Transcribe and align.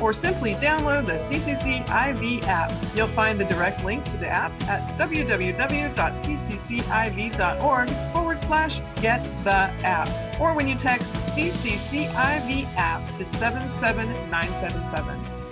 or 0.00 0.12
simply 0.12 0.54
download 0.54 1.06
the 1.06 1.12
CCCIV 1.12 2.42
app. 2.44 2.72
You'll 2.96 3.08
find 3.08 3.38
the 3.38 3.44
direct 3.44 3.84
link 3.84 4.04
to 4.06 4.16
the 4.16 4.28
app 4.28 4.50
at 4.68 4.98
www.cccIV.org 4.98 7.90
forward 8.12 8.40
slash 8.40 8.80
get 9.00 9.22
the 9.44 9.70
app, 9.84 10.40
or 10.40 10.54
when 10.54 10.66
you 10.68 10.76
text 10.76 11.12
CCCIV 11.12 12.66
app 12.76 13.14
to 13.14 13.24
77977. 13.24 15.42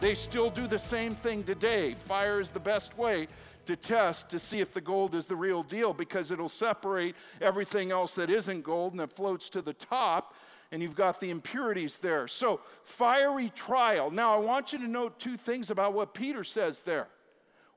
They 0.00 0.14
still 0.14 0.48
do 0.48 0.66
the 0.66 0.78
same 0.78 1.14
thing 1.14 1.44
today. 1.44 1.94
Fire 1.94 2.40
is 2.40 2.50
the 2.50 2.60
best 2.60 2.96
way 2.96 3.28
to 3.66 3.76
test 3.76 4.30
to 4.30 4.38
see 4.38 4.60
if 4.60 4.72
the 4.72 4.80
gold 4.80 5.14
is 5.14 5.26
the 5.26 5.36
real 5.36 5.62
deal 5.62 5.92
because 5.92 6.30
it'll 6.30 6.48
separate 6.48 7.14
everything 7.40 7.90
else 7.90 8.14
that 8.14 8.30
isn't 8.30 8.62
gold 8.62 8.92
and 8.92 9.02
it 9.02 9.12
floats 9.12 9.50
to 9.50 9.60
the 9.60 9.74
top 9.74 10.34
and 10.72 10.82
you've 10.82 10.94
got 10.94 11.20
the 11.20 11.30
impurities 11.30 11.98
there. 11.98 12.28
So, 12.28 12.60
fiery 12.84 13.50
trial. 13.50 14.10
Now, 14.10 14.34
I 14.34 14.38
want 14.38 14.72
you 14.72 14.78
to 14.78 14.88
note 14.88 15.18
two 15.18 15.36
things 15.36 15.70
about 15.70 15.94
what 15.94 16.14
Peter 16.14 16.44
says 16.44 16.82
there. 16.82 17.08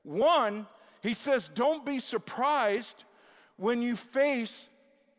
One, 0.04 0.66
he 1.02 1.14
says, 1.14 1.48
Don't 1.48 1.84
be 1.84 1.98
surprised 1.98 3.04
when 3.56 3.82
you 3.82 3.96
face 3.96 4.68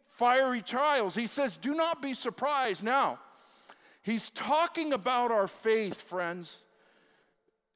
fiery 0.07 0.61
trials. 0.61 1.15
He 1.15 1.27
says, 1.27 1.57
Do 1.57 1.73
not 1.73 2.01
be 2.01 2.13
surprised. 2.13 2.83
Now, 2.83 3.19
he's 4.01 4.29
talking 4.29 4.93
about 4.93 5.31
our 5.31 5.47
faith, 5.47 6.01
friends. 6.01 6.63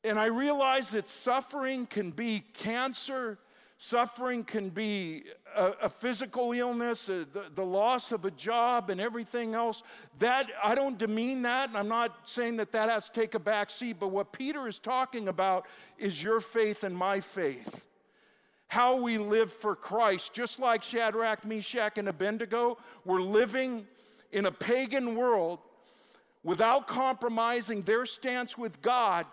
And 0.03 0.17
I 0.17 0.27
realize 0.27 0.91
that 0.91 1.09
suffering 1.09 1.85
can 1.85 2.11
be 2.11 2.45
cancer, 2.53 3.37
suffering 3.77 4.45
can 4.45 4.69
be 4.69 5.23
a, 5.55 5.71
a 5.83 5.89
physical 5.89 6.51
illness, 6.51 7.09
a, 7.09 7.25
the, 7.25 7.45
the 7.53 7.63
loss 7.63 8.11
of 8.11 8.25
a 8.25 8.31
job, 8.31 8.89
and 8.89 8.99
everything 8.99 9.55
else. 9.55 9.83
That 10.19 10.51
I 10.63 10.75
don't 10.75 10.97
demean 10.97 11.43
that, 11.43 11.69
and 11.69 11.77
I'm 11.77 11.87
not 11.87 12.29
saying 12.29 12.57
that 12.57 12.71
that 12.71 12.89
has 12.89 13.09
to 13.09 13.19
take 13.19 13.35
a 13.35 13.39
back 13.39 13.69
seat. 13.69 13.97
But 13.99 14.09
what 14.09 14.33
Peter 14.33 14.67
is 14.67 14.79
talking 14.79 15.27
about 15.27 15.65
is 15.97 16.21
your 16.21 16.39
faith 16.39 16.83
and 16.83 16.95
my 16.95 17.19
faith 17.19 17.85
how 18.69 19.01
we 19.01 19.17
live 19.17 19.51
for 19.51 19.75
Christ. 19.75 20.33
Just 20.33 20.59
like 20.59 20.83
Shadrach, 20.83 21.43
Meshach, 21.43 21.97
and 21.97 22.07
Abednego 22.07 22.77
were 23.03 23.21
living 23.21 23.87
in 24.31 24.45
a 24.45 24.51
pagan 24.51 25.15
world 25.15 25.59
without 26.43 26.87
compromising 26.87 27.81
their 27.81 28.05
stance 28.05 28.57
with 28.57 28.81
God, 28.81 29.25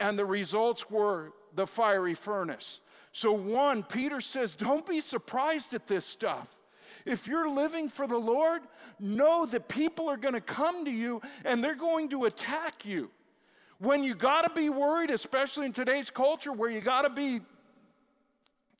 and 0.00 0.18
the 0.18 0.24
results 0.24 0.90
were 0.90 1.32
the 1.54 1.66
fiery 1.66 2.14
furnace. 2.14 2.80
So, 3.14 3.32
one, 3.32 3.82
Peter 3.82 4.20
says, 4.20 4.54
don't 4.54 4.86
be 4.86 5.00
surprised 5.00 5.72
at 5.72 5.86
this 5.86 6.04
stuff. 6.04 6.54
If 7.06 7.26
you're 7.26 7.48
living 7.48 7.88
for 7.88 8.06
the 8.06 8.18
Lord, 8.18 8.60
know 9.00 9.46
that 9.46 9.68
people 9.68 10.10
are 10.10 10.18
going 10.18 10.34
to 10.34 10.42
come 10.42 10.84
to 10.84 10.90
you 10.90 11.22
and 11.46 11.64
they're 11.64 11.74
going 11.74 12.10
to 12.10 12.26
attack 12.26 12.84
you. 12.84 13.10
When 13.78 14.02
you 14.02 14.14
got 14.14 14.42
to 14.42 14.50
be 14.54 14.68
worried, 14.68 15.10
especially 15.10 15.64
in 15.66 15.72
today's 15.72 16.10
culture 16.10 16.52
where 16.52 16.70
you 16.70 16.82
got 16.82 17.02
to 17.02 17.10
be 17.10 17.40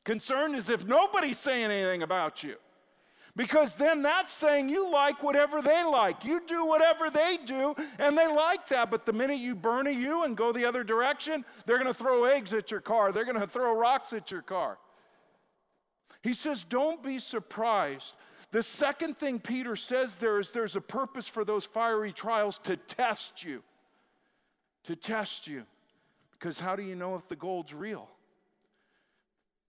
Concerned 0.04 0.54
is 0.54 0.68
if 0.68 0.84
nobody's 0.84 1.38
saying 1.38 1.70
anything 1.70 2.02
about 2.02 2.42
you. 2.42 2.56
Because 3.36 3.74
then 3.74 4.02
that's 4.02 4.32
saying 4.32 4.68
you 4.68 4.88
like 4.88 5.22
whatever 5.22 5.60
they 5.60 5.82
like. 5.82 6.24
You 6.24 6.40
do 6.46 6.64
whatever 6.64 7.10
they 7.10 7.38
do, 7.44 7.74
and 7.98 8.16
they 8.16 8.28
like 8.28 8.68
that. 8.68 8.92
But 8.92 9.06
the 9.06 9.12
minute 9.12 9.38
you 9.38 9.56
burn 9.56 9.88
a 9.88 9.90
you 9.90 10.22
and 10.22 10.36
go 10.36 10.52
the 10.52 10.64
other 10.64 10.84
direction, 10.84 11.44
they're 11.66 11.78
going 11.78 11.88
to 11.88 11.94
throw 11.94 12.24
eggs 12.24 12.52
at 12.52 12.70
your 12.70 12.80
car. 12.80 13.10
They're 13.10 13.24
going 13.24 13.40
to 13.40 13.46
throw 13.46 13.76
rocks 13.76 14.12
at 14.12 14.30
your 14.30 14.42
car. 14.42 14.78
He 16.22 16.32
says, 16.32 16.62
Don't 16.62 17.02
be 17.02 17.18
surprised. 17.18 18.14
The 18.52 18.62
second 18.62 19.18
thing 19.18 19.40
Peter 19.40 19.74
says 19.74 20.16
there 20.16 20.38
is 20.38 20.52
there's 20.52 20.76
a 20.76 20.80
purpose 20.80 21.26
for 21.26 21.44
those 21.44 21.64
fiery 21.64 22.12
trials 22.12 22.60
to 22.60 22.76
test 22.76 23.42
you. 23.42 23.64
To 24.84 24.94
test 24.94 25.48
you. 25.48 25.64
Because 26.30 26.60
how 26.60 26.76
do 26.76 26.84
you 26.84 26.94
know 26.94 27.16
if 27.16 27.28
the 27.28 27.34
gold's 27.34 27.74
real? 27.74 28.08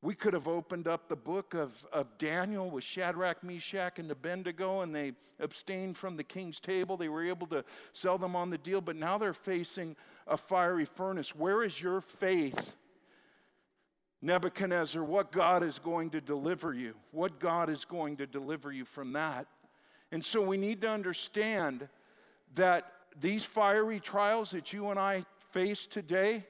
We 0.06 0.14
could 0.14 0.36
have 0.36 0.48
opened 0.48 0.88
up 0.88 1.10
the 1.10 1.16
book 1.16 1.56
of, 1.56 1.84
of 1.92 2.20
Daniel 2.20 2.70
with 2.70 2.84
Shadrach, 2.84 3.44
Meshach, 3.44 3.98
and 3.98 4.12
Abednego, 4.12 4.82
and 4.82 4.94
they 4.94 5.14
abstained 5.40 5.98
from 5.98 6.16
the 6.16 6.24
king's 6.24 6.60
table. 6.60 6.96
They 6.96 7.10
were 7.10 7.24
able 7.24 7.48
to 7.48 7.66
sell 7.92 8.20
them 8.20 8.36
on 8.36 8.52
the 8.52 8.60
deal, 8.60 8.82
but 8.82 8.96
now 8.96 9.18
they're 9.18 9.34
facing 9.34 9.96
a 10.28 10.38
fiery 10.38 10.86
furnace. 10.86 11.36
Where 11.36 11.64
is 11.64 11.82
your 11.82 12.02
faith? 12.02 12.76
Nebuchadnezzar, 14.22 15.04
what 15.04 15.32
God 15.32 15.64
is 15.64 15.80
going 15.80 16.12
to 16.12 16.22
deliver 16.22 16.72
you, 16.72 16.94
what 17.10 17.40
God 17.40 17.72
is 17.72 17.84
going 17.84 18.18
to 18.18 18.28
deliver 18.28 18.72
you 18.72 18.86
from 18.86 19.14
that. 19.14 19.48
And 20.12 20.24
so 20.24 20.40
we 20.40 20.58
need 20.58 20.82
to 20.82 20.88
understand 20.88 21.90
that 22.54 22.92
these 23.20 23.44
fiery 23.44 24.00
trials 24.00 24.52
that 24.52 24.72
you 24.72 24.92
and 24.92 25.00
I 25.00 25.26
face 25.50 25.88
today, 25.88 26.46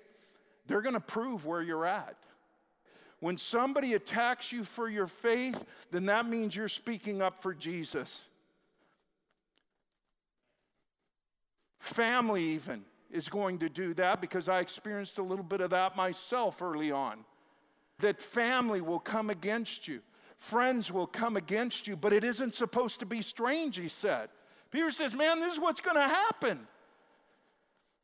they're 0.67 0.81
going 0.81 0.93
to 0.93 0.99
prove 0.99 1.45
where 1.45 1.61
you're 1.61 1.85
at. 1.85 2.17
When 3.25 3.39
somebody 3.39 3.95
attacks 3.95 4.51
you 4.51 4.63
for 4.63 4.87
your 4.87 5.07
faith, 5.07 5.65
then 5.89 6.05
that 6.05 6.27
means 6.27 6.55
you're 6.55 6.67
speaking 6.67 7.23
up 7.23 7.41
for 7.41 7.55
Jesus. 7.55 8.25
Family, 11.79 12.43
even, 12.43 12.85
is 13.09 13.27
going 13.27 13.57
to 13.57 13.67
do 13.67 13.95
that 13.95 14.21
because 14.21 14.47
I 14.47 14.59
experienced 14.59 15.17
a 15.17 15.23
little 15.23 15.43
bit 15.43 15.59
of 15.59 15.71
that 15.71 15.97
myself 15.97 16.61
early 16.61 16.91
on. 16.91 17.25
That 17.97 18.21
family 18.21 18.79
will 18.79 18.99
come 18.99 19.31
against 19.31 19.87
you, 19.87 20.01
friends 20.37 20.91
will 20.91 21.07
come 21.07 21.35
against 21.35 21.87
you, 21.87 21.95
but 21.95 22.13
it 22.13 22.23
isn't 22.23 22.53
supposed 22.53 22.99
to 22.99 23.07
be 23.07 23.23
strange, 23.23 23.75
he 23.75 23.87
said. 23.87 24.29
Peter 24.69 24.91
says, 24.91 25.15
Man, 25.15 25.39
this 25.39 25.55
is 25.55 25.59
what's 25.59 25.81
going 25.81 25.95
to 25.95 26.03
happen. 26.03 26.67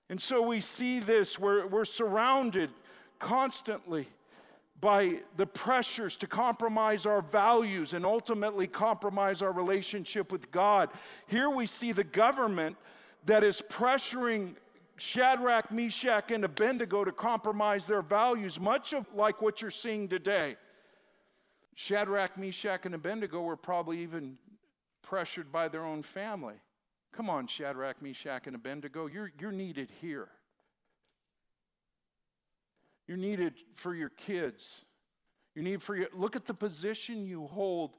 And 0.10 0.20
so 0.20 0.42
we 0.42 0.62
see 0.62 0.98
this, 0.98 1.38
we're, 1.38 1.68
we're 1.68 1.86
surrounded 1.86 2.72
constantly 3.20 4.08
by 4.82 5.20
the 5.38 5.46
pressures 5.46 6.16
to 6.18 6.28
compromise 6.28 7.06
our 7.06 7.22
values 7.22 7.94
and 7.94 8.04
ultimately 8.04 8.66
compromise 8.66 9.44
our 9.44 9.52
relationship 9.52 10.32
with 10.32 10.52
God. 10.52 10.90
Here 11.28 11.50
we 11.50 11.68
see 11.68 11.92
the 11.92 12.04
government 12.04 12.76
that 13.26 13.44
is 13.44 13.62
pressuring 13.70 14.56
Shadrach, 14.98 15.72
Meshach, 15.72 16.32
and 16.32 16.44
Abednego 16.44 17.04
to 17.04 17.12
compromise 17.12 17.86
their 17.86 18.02
values, 18.02 18.60
much 18.60 18.94
of 18.94 19.06
like 19.14 19.42
what 19.42 19.62
you're 19.62 19.72
seeing 19.72 20.08
today. 20.08 20.56
Shadrach, 21.76 22.38
Meshach, 22.38 22.86
and 22.86 22.94
Abednego 22.94 23.42
were 23.42 23.56
probably 23.56 24.00
even 24.00 24.38
pressured 25.02 25.52
by 25.52 25.68
their 25.68 25.86
own 25.86 26.04
family. 26.04 26.56
Come 27.12 27.30
on, 27.30 27.48
Shadrach, 27.48 28.02
Meshach, 28.02 28.48
and 28.48 28.56
Abednego, 28.56 29.08
you're, 29.08 29.32
you're 29.40 29.52
needed 29.52 29.90
here. 30.02 30.30
You're 33.12 33.20
needed 33.20 33.56
for 33.76 33.94
your 33.94 34.08
kids. 34.08 34.86
You 35.54 35.64
need 35.64 35.84
for 35.84 35.98
your, 35.98 36.08
look 36.14 36.38
at 36.38 36.46
the 36.46 36.54
position 36.54 37.26
you 37.26 37.46
hold 37.48 37.98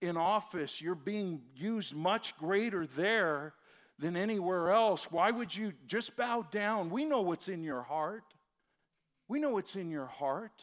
in 0.00 0.16
office. 0.16 0.80
You're 0.80 0.94
being 0.94 1.42
used 1.56 1.92
much 1.92 2.38
greater 2.38 2.86
there 2.86 3.54
than 3.98 4.16
anywhere 4.16 4.70
else. 4.70 5.10
Why 5.10 5.32
would 5.32 5.56
you 5.56 5.72
just 5.88 6.14
bow 6.16 6.46
down? 6.52 6.90
We 6.90 7.04
know 7.04 7.20
what's 7.20 7.48
in 7.48 7.64
your 7.64 7.82
heart. 7.82 8.22
We 9.26 9.40
know 9.40 9.50
what's 9.50 9.74
in 9.74 9.90
your 9.90 10.06
heart. 10.06 10.62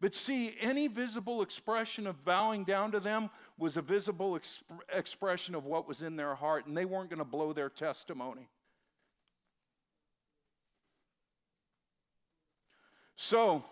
But 0.00 0.14
see, 0.14 0.54
any 0.60 0.86
visible 0.86 1.42
expression 1.42 2.06
of 2.06 2.24
bowing 2.24 2.62
down 2.62 2.92
to 2.92 3.00
them 3.00 3.30
was 3.58 3.76
a 3.76 3.82
visible 3.82 4.38
exp- 4.38 4.62
expression 4.92 5.56
of 5.56 5.64
what 5.64 5.88
was 5.88 6.02
in 6.02 6.14
their 6.14 6.36
heart, 6.36 6.66
and 6.66 6.76
they 6.76 6.84
weren't 6.84 7.10
going 7.10 7.18
to 7.18 7.24
blow 7.24 7.52
their 7.52 7.68
testimony. 7.68 8.48
So, 13.24 13.62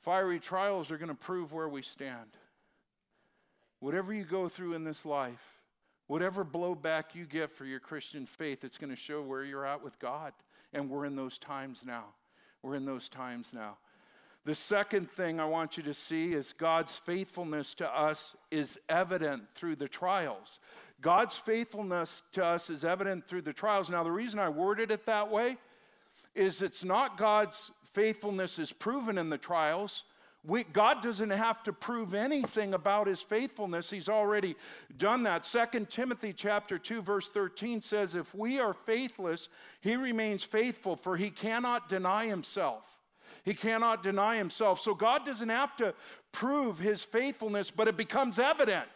fiery 0.00 0.40
trials 0.40 0.90
are 0.90 0.96
going 0.96 1.10
to 1.10 1.14
prove 1.14 1.52
where 1.52 1.68
we 1.68 1.82
stand. 1.82 2.30
Whatever 3.80 4.14
you 4.14 4.24
go 4.24 4.48
through 4.48 4.72
in 4.72 4.84
this 4.84 5.04
life, 5.04 5.60
whatever 6.06 6.42
blowback 6.42 7.14
you 7.14 7.26
get 7.26 7.50
for 7.50 7.66
your 7.66 7.80
Christian 7.80 8.24
faith, 8.24 8.64
it's 8.64 8.78
going 8.78 8.88
to 8.88 8.96
show 8.96 9.20
where 9.20 9.44
you're 9.44 9.66
at 9.66 9.84
with 9.84 9.98
God. 9.98 10.32
And 10.72 10.88
we're 10.88 11.04
in 11.04 11.16
those 11.16 11.36
times 11.36 11.84
now. 11.84 12.04
We're 12.62 12.76
in 12.76 12.86
those 12.86 13.10
times 13.10 13.52
now. 13.52 13.76
The 14.46 14.54
second 14.54 15.10
thing 15.10 15.38
I 15.38 15.44
want 15.44 15.76
you 15.76 15.82
to 15.82 15.92
see 15.92 16.32
is 16.32 16.54
God's 16.54 16.96
faithfulness 16.96 17.74
to 17.74 17.94
us 17.94 18.34
is 18.50 18.80
evident 18.88 19.42
through 19.54 19.76
the 19.76 19.86
trials. 19.86 20.58
God's 21.02 21.36
faithfulness 21.36 22.22
to 22.32 22.42
us 22.42 22.70
is 22.70 22.86
evident 22.86 23.26
through 23.26 23.42
the 23.42 23.52
trials. 23.52 23.90
Now, 23.90 24.02
the 24.02 24.10
reason 24.10 24.38
I 24.38 24.48
worded 24.48 24.90
it 24.90 25.04
that 25.04 25.30
way 25.30 25.58
is 26.34 26.62
it's 26.62 26.84
not 26.84 27.16
God's 27.16 27.70
faithfulness 27.92 28.58
is 28.58 28.72
proven 28.72 29.18
in 29.18 29.30
the 29.30 29.38
trials. 29.38 30.04
We, 30.42 30.64
God 30.64 31.02
doesn't 31.02 31.30
have 31.30 31.62
to 31.64 31.72
prove 31.72 32.14
anything 32.14 32.72
about 32.72 33.06
his 33.06 33.20
faithfulness. 33.20 33.90
He's 33.90 34.08
already 34.08 34.56
done 34.96 35.24
that. 35.24 35.44
2 35.44 35.86
Timothy 35.90 36.32
chapter 36.32 36.78
2 36.78 37.02
verse 37.02 37.28
13 37.28 37.82
says 37.82 38.14
if 38.14 38.34
we 38.34 38.58
are 38.58 38.72
faithless, 38.72 39.48
he 39.80 39.96
remains 39.96 40.42
faithful 40.42 40.96
for 40.96 41.16
he 41.16 41.30
cannot 41.30 41.88
deny 41.88 42.26
himself. 42.26 43.00
He 43.44 43.54
cannot 43.54 44.02
deny 44.02 44.36
himself. 44.36 44.80
So 44.80 44.94
God 44.94 45.26
doesn't 45.26 45.48
have 45.48 45.76
to 45.76 45.94
prove 46.32 46.78
his 46.78 47.02
faithfulness, 47.02 47.70
but 47.70 47.88
it 47.88 47.96
becomes 47.96 48.38
evident. 48.38 48.86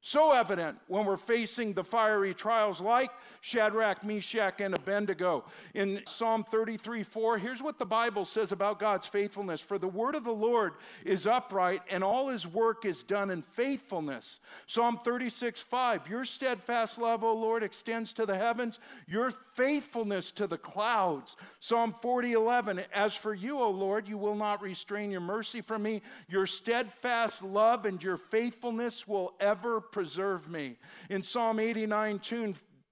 So 0.00 0.30
evident 0.32 0.78
when 0.86 1.04
we're 1.04 1.16
facing 1.16 1.72
the 1.72 1.82
fiery 1.82 2.32
trials 2.32 2.80
like 2.80 3.10
Shadrach, 3.40 4.04
Meshach, 4.04 4.60
and 4.60 4.74
Abednego. 4.74 5.44
In 5.74 6.02
Psalm 6.06 6.44
33 6.44 7.02
4, 7.02 7.38
here's 7.38 7.60
what 7.60 7.80
the 7.80 7.84
Bible 7.84 8.24
says 8.24 8.52
about 8.52 8.78
God's 8.78 9.08
faithfulness 9.08 9.60
For 9.60 9.76
the 9.76 9.88
word 9.88 10.14
of 10.14 10.22
the 10.22 10.30
Lord 10.30 10.74
is 11.04 11.26
upright, 11.26 11.82
and 11.90 12.04
all 12.04 12.28
his 12.28 12.46
work 12.46 12.84
is 12.84 13.02
done 13.02 13.30
in 13.30 13.42
faithfulness. 13.42 14.38
Psalm 14.66 15.00
36 15.02 15.62
5, 15.62 16.08
Your 16.08 16.24
steadfast 16.24 16.98
love, 16.98 17.24
O 17.24 17.34
Lord, 17.34 17.64
extends 17.64 18.12
to 18.14 18.24
the 18.24 18.38
heavens, 18.38 18.78
your 19.08 19.32
faithfulness 19.54 20.30
to 20.32 20.46
the 20.46 20.58
clouds. 20.58 21.34
Psalm 21.58 21.92
40 22.00 22.34
11, 22.34 22.82
As 22.94 23.16
for 23.16 23.34
you, 23.34 23.58
O 23.58 23.70
Lord, 23.70 24.06
you 24.06 24.16
will 24.16 24.36
not 24.36 24.62
restrain 24.62 25.10
your 25.10 25.20
mercy 25.20 25.60
from 25.60 25.82
me. 25.82 26.02
Your 26.28 26.46
steadfast 26.46 27.42
love 27.42 27.84
and 27.84 28.00
your 28.00 28.16
faithfulness 28.16 29.08
will 29.08 29.34
ever 29.40 29.80
preserve 29.92 30.48
me. 30.48 30.76
In 31.10 31.22
Psalm 31.22 31.60
89 31.60 32.20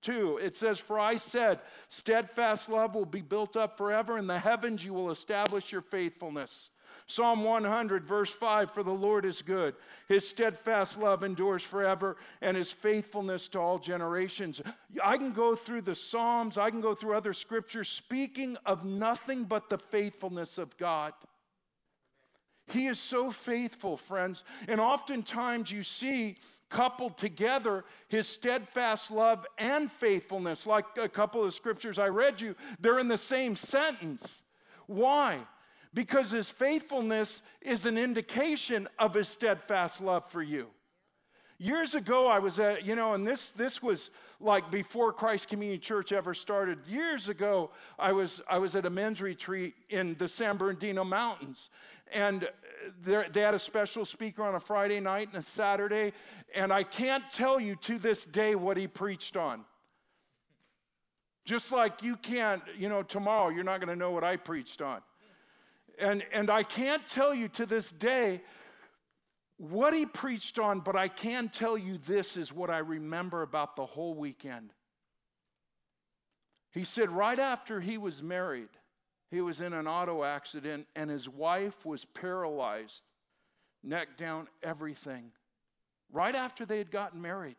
2, 0.03 0.39
it 0.39 0.55
says, 0.55 0.79
For 0.79 0.99
I 0.99 1.17
said, 1.17 1.61
steadfast 1.89 2.69
love 2.69 2.95
will 2.95 3.07
be 3.07 3.23
built 3.23 3.57
up 3.57 3.77
forever. 3.77 4.19
In 4.19 4.27
the 4.27 4.39
heavens 4.39 4.85
you 4.85 4.95
will 4.95 5.11
establish 5.11 5.73
your 5.73 5.81
faithfulness. 5.81 6.71
Psalm 7.09 7.45
100, 7.45 8.05
verse 8.05 8.31
5 8.31 8.73
For 8.73 8.83
the 8.83 8.93
Lord 8.93 9.25
is 9.25 9.43
good. 9.43 9.75
His 10.09 10.29
steadfast 10.29 10.99
love 10.99 11.23
endures 11.23 11.63
forever, 11.63 12.17
and 12.41 12.57
his 12.57 12.73
faithfulness 12.73 13.49
to 13.49 13.61
all 13.61 13.79
generations. 13.79 14.61
I 15.03 15.17
can 15.17 15.33
go 15.33 15.55
through 15.55 15.83
the 15.83 15.95
Psalms, 15.95 16.59
I 16.59 16.71
can 16.71 16.81
go 16.81 16.95
through 16.95 17.15
other 17.15 17.33
scriptures 17.33 17.89
speaking 17.89 18.57
of 18.67 18.85
nothing 18.85 19.45
but 19.45 19.69
the 19.69 19.79
faithfulness 19.79 20.59
of 20.59 20.77
God. 20.77 21.13
He 22.69 22.87
is 22.87 22.99
so 22.99 23.31
faithful, 23.31 23.97
friends. 23.97 24.43
And 24.67 24.81
oftentimes 24.81 25.71
you 25.71 25.85
see 25.85 26.37
coupled 26.77 27.17
together 27.17 27.87
his 28.09 28.29
steadfast 28.29 29.11
love 29.11 29.47
and 29.57 29.91
faithfulness. 29.91 30.67
Like 30.67 30.85
a 30.99 31.09
couple 31.09 31.43
of 31.43 31.55
scriptures 31.55 31.99
I 31.99 32.09
read 32.09 32.43
you, 32.43 32.55
they're 32.79 32.99
in 32.99 33.09
the 33.09 33.17
same 33.17 33.57
sentence. 33.57 34.43
Why? 34.87 35.41
Because 35.95 36.31
his 36.31 36.51
faithfulness 36.51 37.41
is 37.63 37.87
an 37.87 37.97
indication 37.97 38.89
of 38.99 39.15
his 39.15 39.27
steadfast 39.27 40.03
love 40.03 40.31
for 40.31 40.43
you. 40.43 40.67
Years 41.59 41.95
ago, 41.95 42.27
I 42.27 42.41
was 42.41 42.61
at, 42.61 42.85
you 42.85 42.95
know, 42.95 43.15
and 43.15 43.27
this, 43.27 43.53
this 43.53 43.83
was 43.83 44.11
like 44.39 44.71
before 44.71 45.15
Christ 45.15 45.49
Community 45.49 45.79
Church 45.79 46.13
ever 46.13 46.35
started. 46.35 46.87
Years 46.87 47.31
ago, 47.31 47.71
I 47.99 48.13
was, 48.13 48.43
I 48.47 48.59
was 48.59 48.77
at 48.77 48.85
a 48.85 48.91
men's 48.91 49.23
retreat 49.23 49.73
in 49.89 50.13
the 50.17 50.29
San 50.29 50.59
Bernardino 50.59 51.05
Mountains. 51.05 51.71
And 52.13 52.47
they 53.01 53.41
had 53.41 53.55
a 53.55 53.59
special 53.59 54.05
speaker 54.05 54.43
on 54.43 54.55
a 54.55 54.61
Friday 54.61 55.01
night 55.01 55.29
and 55.29 55.37
a 55.37 55.43
Saturday. 55.43 56.13
And 56.55 56.73
I 56.73 56.83
can't 56.83 57.25
tell 57.33 57.59
you 57.61 57.77
to 57.83 57.99
this 57.99 58.25
day 58.25 58.55
what 58.55 58.77
he 58.77 58.87
preached 58.87 59.37
on. 59.37 59.65
Just 61.45 61.71
like 61.71 62.03
you 62.03 62.17
can't, 62.17 62.63
you 62.77 62.89
know, 62.89 63.03
tomorrow 63.03 63.51
you're 63.51 63.65
not 63.65 63.81
going 63.81 63.89
to 63.89 63.97
know 63.97 64.11
what 64.11 64.25
I 64.25 64.37
preached 64.37 64.83
on. 64.83 65.01
And, 65.99 66.25
and 66.33 66.51
I 66.51 66.63
can't 66.63 67.07
tell 67.09 67.35
you 67.35 67.49
to 67.51 67.67
this 67.67 67.93
day 67.93 68.43
what 69.57 69.95
he 69.95 70.05
preached 70.05 70.59
on, 70.59 70.81
but 70.81 70.97
I 70.97 71.09
can 71.09 71.49
tell 71.49 71.79
you 71.79 71.99
this 71.99 72.37
is 72.37 72.53
what 72.53 72.69
I 72.69 72.79
remember 72.79 73.43
about 73.43 73.77
the 73.77 73.87
whole 73.87 74.15
weekend. 74.15 74.73
He 76.73 76.85
said, 76.85 77.11
right 77.11 77.39
after 77.39 77.81
he 77.81 77.97
was 77.97 78.23
married, 78.23 78.69
he 79.31 79.41
was 79.41 79.61
in 79.61 79.73
an 79.73 79.87
auto 79.87 80.23
accident 80.25 80.87
and 80.95 81.11
his 81.11 81.29
wife 81.29 81.85
was 81.85 82.05
paralyzed, 82.05 83.03
neck 83.83 84.17
down, 84.17 84.49
everything, 84.63 85.33
right 86.13 86.35
after 86.35 86.65
they 86.65 86.79
had 86.79 86.91
gotten 86.91 87.21
married. 87.21 87.57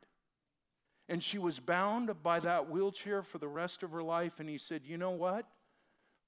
And 1.10 1.24
she 1.24 1.38
was 1.38 1.60
bound 1.60 2.22
by 2.22 2.40
that 2.42 2.70
wheelchair 2.70 3.22
for 3.22 3.38
the 3.38 3.48
rest 3.48 3.82
of 3.84 3.92
her 3.92 4.04
life. 4.04 4.40
And 4.40 4.50
he 4.50 4.58
said, 4.58 4.82
You 4.86 4.98
know 4.98 5.12
what? 5.12 5.48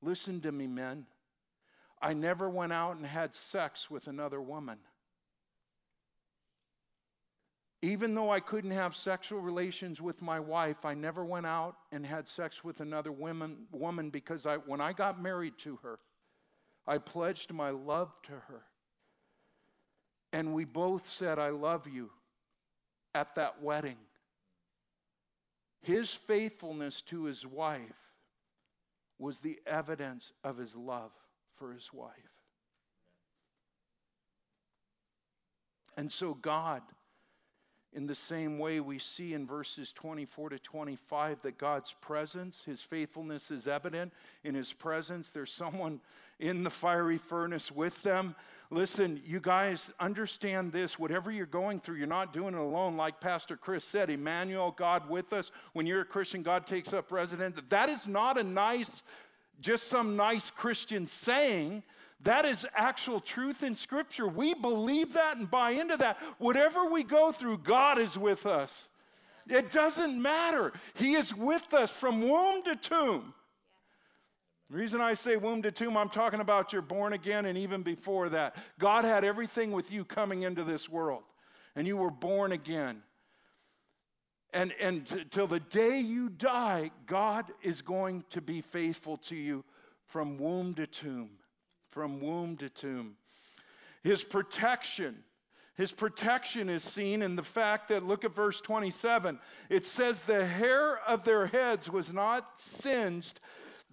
Listen 0.02 0.40
to 0.42 0.52
me, 0.52 0.68
men. 0.68 1.06
I 2.02 2.14
never 2.14 2.50
went 2.50 2.72
out 2.72 2.96
and 2.96 3.06
had 3.06 3.36
sex 3.36 3.92
with 3.92 4.08
another 4.08 4.42
woman. 4.42 4.80
Even 7.82 8.14
though 8.14 8.30
I 8.30 8.42
couldn't 8.42 8.72
have 8.72 8.96
sexual 8.96 9.40
relations 9.40 10.02
with 10.02 10.22
my 10.22 10.40
wife, 10.40 10.84
I 10.84 10.94
never 10.94 11.24
went 11.24 11.46
out 11.46 11.78
and 11.92 12.06
had 12.06 12.28
sex 12.28 12.64
with 12.64 12.82
another 12.82 13.12
woman, 13.12 13.68
woman 13.72 14.10
because 14.10 14.46
I, 14.46 14.58
when 14.58 14.82
I 14.82 14.92
got 14.92 15.22
married 15.22 15.58
to 15.60 15.78
her, 15.84 16.00
I 16.86 16.98
pledged 16.98 17.54
my 17.54 17.70
love 17.70 18.12
to 18.24 18.34
her. 18.34 18.64
And 20.34 20.54
we 20.54 20.66
both 20.66 21.08
said, 21.08 21.40
I 21.40 21.50
love 21.50 21.88
you 21.88 22.12
at 23.16 23.36
that 23.36 23.62
wedding. 23.62 23.98
His 25.82 26.12
faithfulness 26.12 27.02
to 27.04 27.24
his 27.24 27.46
wife 27.46 28.10
was 29.18 29.40
the 29.40 29.60
evidence 29.66 30.34
of 30.44 30.58
his 30.58 30.76
love 30.76 31.12
for 31.56 31.72
his 31.72 31.94
wife. 31.94 32.14
And 35.96 36.12
so 36.12 36.34
God 36.34 36.82
in 37.94 38.06
the 38.06 38.16
same 38.16 38.60
way, 38.60 38.80
we 38.80 39.00
see 39.00 39.34
in 39.34 39.48
verses 39.48 39.92
24 39.92 40.50
to 40.50 40.60
25 40.60 41.42
that 41.42 41.58
God's 41.58 41.94
presence, 42.02 42.64
His 42.66 42.82
faithfulness 42.82 43.50
is 43.50 43.68
evident 43.68 44.14
in 44.44 44.54
His 44.54 44.72
presence. 44.74 45.32
There's 45.32 45.52
someone 45.52 46.00
in 46.40 46.64
the 46.64 46.70
fiery 46.70 47.18
furnace 47.18 47.72
with 47.72 48.02
them. 48.04 48.36
Listen, 48.70 49.20
you 49.26 49.40
guys 49.40 49.92
understand 50.00 50.72
this. 50.72 51.00
Whatever 51.00 51.32
you're 51.32 51.48
going 51.48 51.80
through, 51.80 51.96
you're 51.96 52.06
not 52.06 52.32
doing 52.32 52.54
it 52.54 52.60
alone. 52.60 52.96
Like 52.96 53.20
Pastor 53.20 53.58
Chris 53.58 53.84
said, 53.84 54.12
Emmanuel, 54.12 54.72
God 54.72 55.10
with 55.10 55.34
us. 55.34 55.52
When 55.74 55.88
you're 55.88 56.02
a 56.02 56.06
Christian, 56.06 56.44
God 56.44 56.68
takes 56.68 56.94
up 56.94 57.12
residence. 57.12 57.60
That 57.70 57.90
is 57.90 58.08
not 58.08 58.38
a 58.38 58.44
nice, 58.44 59.04
just 59.60 59.88
some 59.88 60.16
nice 60.16 60.52
Christian 60.52 61.08
saying. 61.08 61.82
That 62.22 62.46
is 62.46 62.68
actual 62.76 63.22
truth 63.22 63.64
in 63.64 63.76
Scripture. 63.76 64.28
We 64.28 64.54
believe 64.54 65.14
that 65.14 65.38
and 65.38 65.50
buy 65.50 65.72
into 65.72 65.96
that. 65.98 66.20
Whatever 66.38 66.90
we 66.90 67.04
go 67.04 67.32
through, 67.32 67.60
God 67.60 67.98
is 67.98 68.18
with 68.18 68.46
us. 68.46 68.90
It 69.48 69.72
doesn't 69.72 70.22
matter. 70.22 70.74
He 70.96 71.14
is 71.14 71.34
with 71.34 71.74
us 71.74 71.90
from 71.90 72.22
womb 72.28 72.62
to 72.64 72.76
tomb. 72.76 73.34
The 74.70 74.78
reason 74.78 75.02
I 75.02 75.16
say 75.16 75.38
womb 75.38 75.64
to 75.64 75.72
tomb, 75.72 75.98
I'm 75.98 76.10
talking 76.10 76.42
about 76.42 76.74
you're 76.74 76.82
born 76.82 77.14
again 77.14 77.46
and 77.46 77.58
even 77.58 77.82
before 77.82 78.30
that. 78.30 78.56
God 78.78 79.06
had 79.06 79.24
everything 79.24 79.72
with 79.72 79.92
you 79.92 80.06
coming 80.06 80.44
into 80.44 80.64
this 80.64 80.88
world, 80.88 81.24
and 81.76 81.88
you 81.88 81.98
were 81.98 82.12
born 82.12 82.52
again. 82.52 83.02
And, 84.54 84.74
and 84.80 85.08
t- 85.08 85.26
till 85.30 85.48
the 85.48 85.60
day 85.60 86.00
you 86.00 86.30
die, 86.30 86.92
God 87.08 87.46
is 87.64 87.82
going 87.82 88.26
to 88.32 88.42
be 88.42 88.62
faithful 88.62 89.18
to 89.18 89.36
you 89.36 89.64
from 90.06 90.38
womb 90.38 90.76
to 90.76 90.86
tomb 90.86 91.39
from 92.00 92.22
womb 92.22 92.56
to 92.56 92.70
tomb. 92.70 93.16
His 94.04 94.24
protection, 94.24 95.18
his 95.76 95.92
protection 95.92 96.70
is 96.70 96.82
seen 96.82 97.22
in 97.22 97.36
the 97.36 97.44
fact 97.44 97.90
that, 97.90 98.04
look 98.04 98.24
at 98.24 98.34
verse 98.34 98.62
27. 98.62 99.38
It 99.70 99.86
says, 99.86 100.22
The 100.22 100.46
hair 100.46 101.00
of 101.00 101.26
their 101.26 101.48
heads 101.48 101.90
was 101.90 102.14
not 102.14 102.58
singed, 102.58 103.42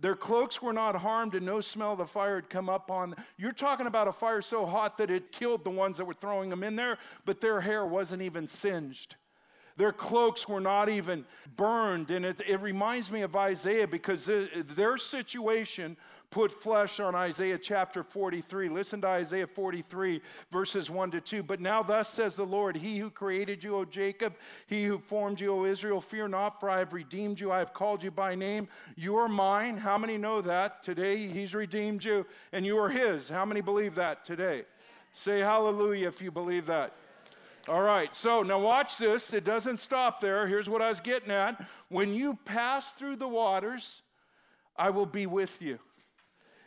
their 0.01 0.15
cloaks 0.15 0.63
were 0.63 0.73
not 0.73 0.95
harmed, 0.95 1.35
and 1.35 1.45
no 1.45 1.61
smell 1.61 1.95
of 1.95 1.99
the 1.99 2.07
fire 2.07 2.37
had 2.37 2.49
come 2.49 2.69
up 2.69 2.93
on. 2.93 3.11
Them. 3.11 3.25
You're 3.37 3.51
talking 3.51 3.89
about 3.89 4.07
a 4.07 4.13
fire 4.13 4.41
so 4.41 4.67
hot 4.67 4.99
that 4.99 5.11
it 5.11 5.33
killed 5.33 5.65
the 5.65 5.71
ones 5.71 5.97
that 5.97 6.05
were 6.05 6.15
throwing 6.15 6.49
them 6.49 6.63
in 6.63 6.77
there, 6.77 6.99
but 7.25 7.41
their 7.41 7.61
hair 7.61 7.85
wasn't 7.85 8.23
even 8.23 8.47
singed. 8.47 9.17
Their 9.77 9.93
cloaks 9.93 10.49
were 10.49 10.61
not 10.61 10.89
even 10.89 11.27
burned. 11.55 12.11
And 12.11 12.25
it, 12.25 12.41
it 12.47 12.61
reminds 12.61 13.11
me 13.11 13.23
of 13.23 13.37
Isaiah 13.37 13.87
because 13.87 14.29
uh, 14.29 14.47
their 14.55 14.97
situation 14.97 15.97
put 16.31 16.53
flesh 16.53 17.01
on 17.01 17.15
Isaiah 17.15 17.59
chapter 17.59 18.03
43. 18.03 18.69
Listen 18.69 19.01
to 19.01 19.09
Isaiah 19.09 19.47
43, 19.47 20.21
verses 20.51 20.91
1 20.91 21.11
to 21.13 21.21
2. 21.21 21.43
But 21.43 21.61
now, 21.61 21.83
thus 21.83 22.09
says 22.09 22.37
the 22.37 22.45
Lord, 22.45 22.77
He 22.77 22.99
who 22.99 23.11
created 23.11 23.63
you, 23.65 23.77
O 23.77 23.85
Jacob, 23.85 24.35
He 24.67 24.85
who 24.85 24.99
formed 24.99 25.41
you, 25.41 25.53
O 25.53 25.65
Israel, 25.65 26.01
fear 26.01 26.29
not, 26.29 26.61
for 26.61 26.69
I 26.69 26.81
have 26.81 26.93
redeemed 26.93 27.41
you. 27.41 27.53
I 27.53 27.59
have 27.59 27.73
called 27.73 28.03
you 28.03 28.11
by 28.11 28.35
name. 28.35 28.69
You 28.97 29.17
are 29.17 29.29
mine. 29.29 29.79
How 29.79 29.99
many 29.99 30.19
know 30.19 30.41
that? 30.43 30.83
Today, 30.83 31.27
He's 31.27 31.55
redeemed 31.55 32.05
you, 32.05 32.27
and 32.53 32.67
you 32.67 32.79
are 32.79 32.89
His. 32.89 33.29
How 33.29 33.45
many 33.45 33.61
believe 33.61 33.95
that 33.95 34.25
today? 34.25 34.65
Say 35.13 35.41
hallelujah 35.41 36.09
if 36.09 36.21
you 36.21 36.31
believe 36.31 36.67
that. 36.67 36.93
All 37.69 37.83
right, 37.83 38.15
so 38.15 38.45
now 38.45 38.61
watch 38.61 38.97
this. 38.97 39.33
It 39.33 39.43
doesn't 39.43 39.79
stop 39.79 40.21
there. 40.21 40.47
Here's 40.47 40.69
what 40.69 40.83
I 40.83 40.89
was 40.89 41.01
getting 41.01 41.33
at. 41.33 41.65
When 41.89 42.15
you 42.15 42.39
pass 42.45 42.93
through 42.93 43.17
the 43.17 43.27
waters, 43.27 44.03
I 44.77 44.91
will 44.91 45.07
be 45.07 45.27
with 45.27 45.61
you. 45.61 45.81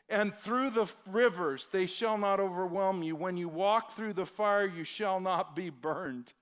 And 0.10 0.34
through 0.34 0.72
the 0.72 0.92
rivers, 1.08 1.68
they 1.72 1.86
shall 1.86 2.18
not 2.18 2.40
overwhelm 2.40 3.04
you. 3.04 3.16
When 3.16 3.38
you 3.38 3.48
walk 3.48 3.92
through 3.92 4.14
the 4.14 4.26
fire, 4.26 4.66
you 4.66 4.84
shall 4.84 5.20
not 5.20 5.56
be 5.56 5.70
burned, 5.70 6.34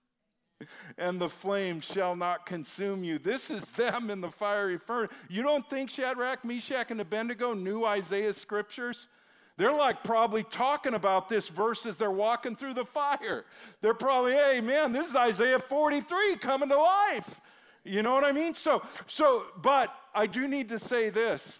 and 0.97 1.19
the 1.19 1.27
flame 1.27 1.81
shall 1.81 2.15
not 2.15 2.45
consume 2.45 3.03
you. 3.03 3.19
This 3.19 3.51
is 3.51 3.69
them 3.71 4.09
in 4.09 4.21
the 4.21 4.31
fiery 4.31 4.77
furnace. 4.77 5.11
You 5.27 5.43
don't 5.43 5.69
think 5.69 5.89
Shadrach, 5.89 6.45
Meshach, 6.45 6.91
and 6.91 7.01
Abednego 7.01 7.53
knew 7.53 7.83
Isaiah's 7.83 8.37
scriptures? 8.37 9.09
They're 9.57 9.73
like 9.73 10.03
probably 10.03 10.43
talking 10.43 10.93
about 10.93 11.29
this 11.29 11.49
verse 11.49 11.85
as 11.85 11.97
they're 11.97 12.11
walking 12.11 12.55
through 12.55 12.75
the 12.75 12.85
fire. 12.85 13.43
They're 13.81 13.95
probably, 13.95 14.33
hey, 14.33 14.61
man, 14.61 14.93
this 14.93 15.09
is 15.09 15.15
Isaiah 15.15 15.59
43 15.59 16.35
coming 16.37 16.69
to 16.69 16.77
life. 16.77 17.41
You 17.83 18.03
know 18.03 18.13
what 18.13 18.23
I 18.23 18.31
mean? 18.31 18.53
So, 18.53 18.83
so, 19.07 19.45
but 19.61 19.93
I 20.13 20.27
do 20.27 20.47
need 20.47 20.69
to 20.69 20.79
say 20.79 21.09
this 21.09 21.59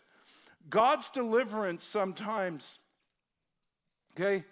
God's 0.70 1.10
deliverance 1.10 1.84
sometimes, 1.84 2.80
okay? 4.16 4.44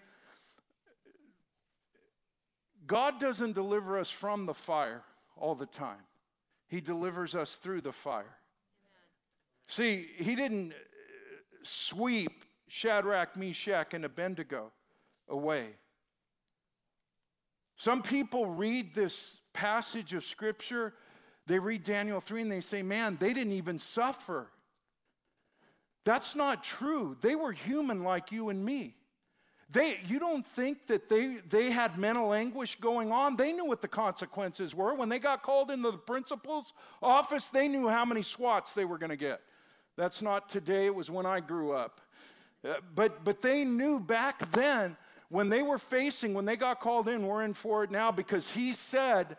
God 2.86 3.20
doesn't 3.20 3.52
deliver 3.52 3.98
us 3.98 4.10
from 4.10 4.46
the 4.46 4.54
fire 4.54 5.02
all 5.36 5.54
the 5.54 5.66
time, 5.66 6.04
He 6.68 6.80
delivers 6.80 7.34
us 7.34 7.56
through 7.56 7.82
the 7.82 7.92
fire. 7.92 8.20
Amen. 8.20 8.32
See, 9.68 10.06
He 10.16 10.34
didn't 10.34 10.72
uh, 10.72 10.76
sweep 11.62 12.44
Shadrach, 12.68 13.36
Meshach, 13.36 13.94
and 13.94 14.04
Abednego 14.04 14.72
away. 15.28 15.66
Some 17.76 18.02
people 18.02 18.46
read 18.46 18.94
this 18.94 19.38
passage 19.52 20.14
of 20.14 20.24
Scripture, 20.24 20.94
they 21.46 21.58
read 21.58 21.84
Daniel 21.84 22.20
3 22.20 22.42
and 22.42 22.52
they 22.52 22.60
say, 22.60 22.82
man, 22.82 23.16
they 23.20 23.32
didn't 23.32 23.52
even 23.52 23.78
suffer. 23.78 24.48
That's 26.06 26.36
not 26.36 26.62
true. 26.62 27.16
They 27.20 27.34
were 27.34 27.50
human 27.50 28.04
like 28.04 28.30
you 28.30 28.48
and 28.48 28.64
me. 28.64 28.94
They, 29.68 29.98
you 30.06 30.20
don't 30.20 30.46
think 30.46 30.86
that 30.86 31.08
they, 31.08 31.38
they 31.48 31.72
had 31.72 31.98
mental 31.98 32.32
anguish 32.32 32.76
going 32.76 33.10
on? 33.10 33.34
They 33.34 33.52
knew 33.52 33.64
what 33.64 33.82
the 33.82 33.88
consequences 33.88 34.72
were. 34.72 34.94
When 34.94 35.08
they 35.08 35.18
got 35.18 35.42
called 35.42 35.68
into 35.72 35.90
the 35.90 35.98
principal's 35.98 36.72
office, 37.02 37.48
they 37.48 37.66
knew 37.66 37.88
how 37.88 38.04
many 38.04 38.22
swats 38.22 38.72
they 38.72 38.84
were 38.84 38.98
going 38.98 39.10
to 39.10 39.16
get. 39.16 39.40
That's 39.96 40.22
not 40.22 40.48
today, 40.48 40.86
it 40.86 40.94
was 40.94 41.10
when 41.10 41.26
I 41.26 41.40
grew 41.40 41.72
up. 41.72 42.00
Uh, 42.64 42.74
but, 42.94 43.24
but 43.24 43.42
they 43.42 43.64
knew 43.64 43.98
back 43.98 44.48
then 44.52 44.96
when 45.28 45.48
they 45.48 45.62
were 45.62 45.78
facing, 45.78 46.34
when 46.34 46.44
they 46.44 46.56
got 46.56 46.78
called 46.78 47.08
in, 47.08 47.26
we're 47.26 47.42
in 47.42 47.52
for 47.52 47.82
it 47.82 47.90
now 47.90 48.12
because 48.12 48.52
he 48.52 48.72
said 48.72 49.36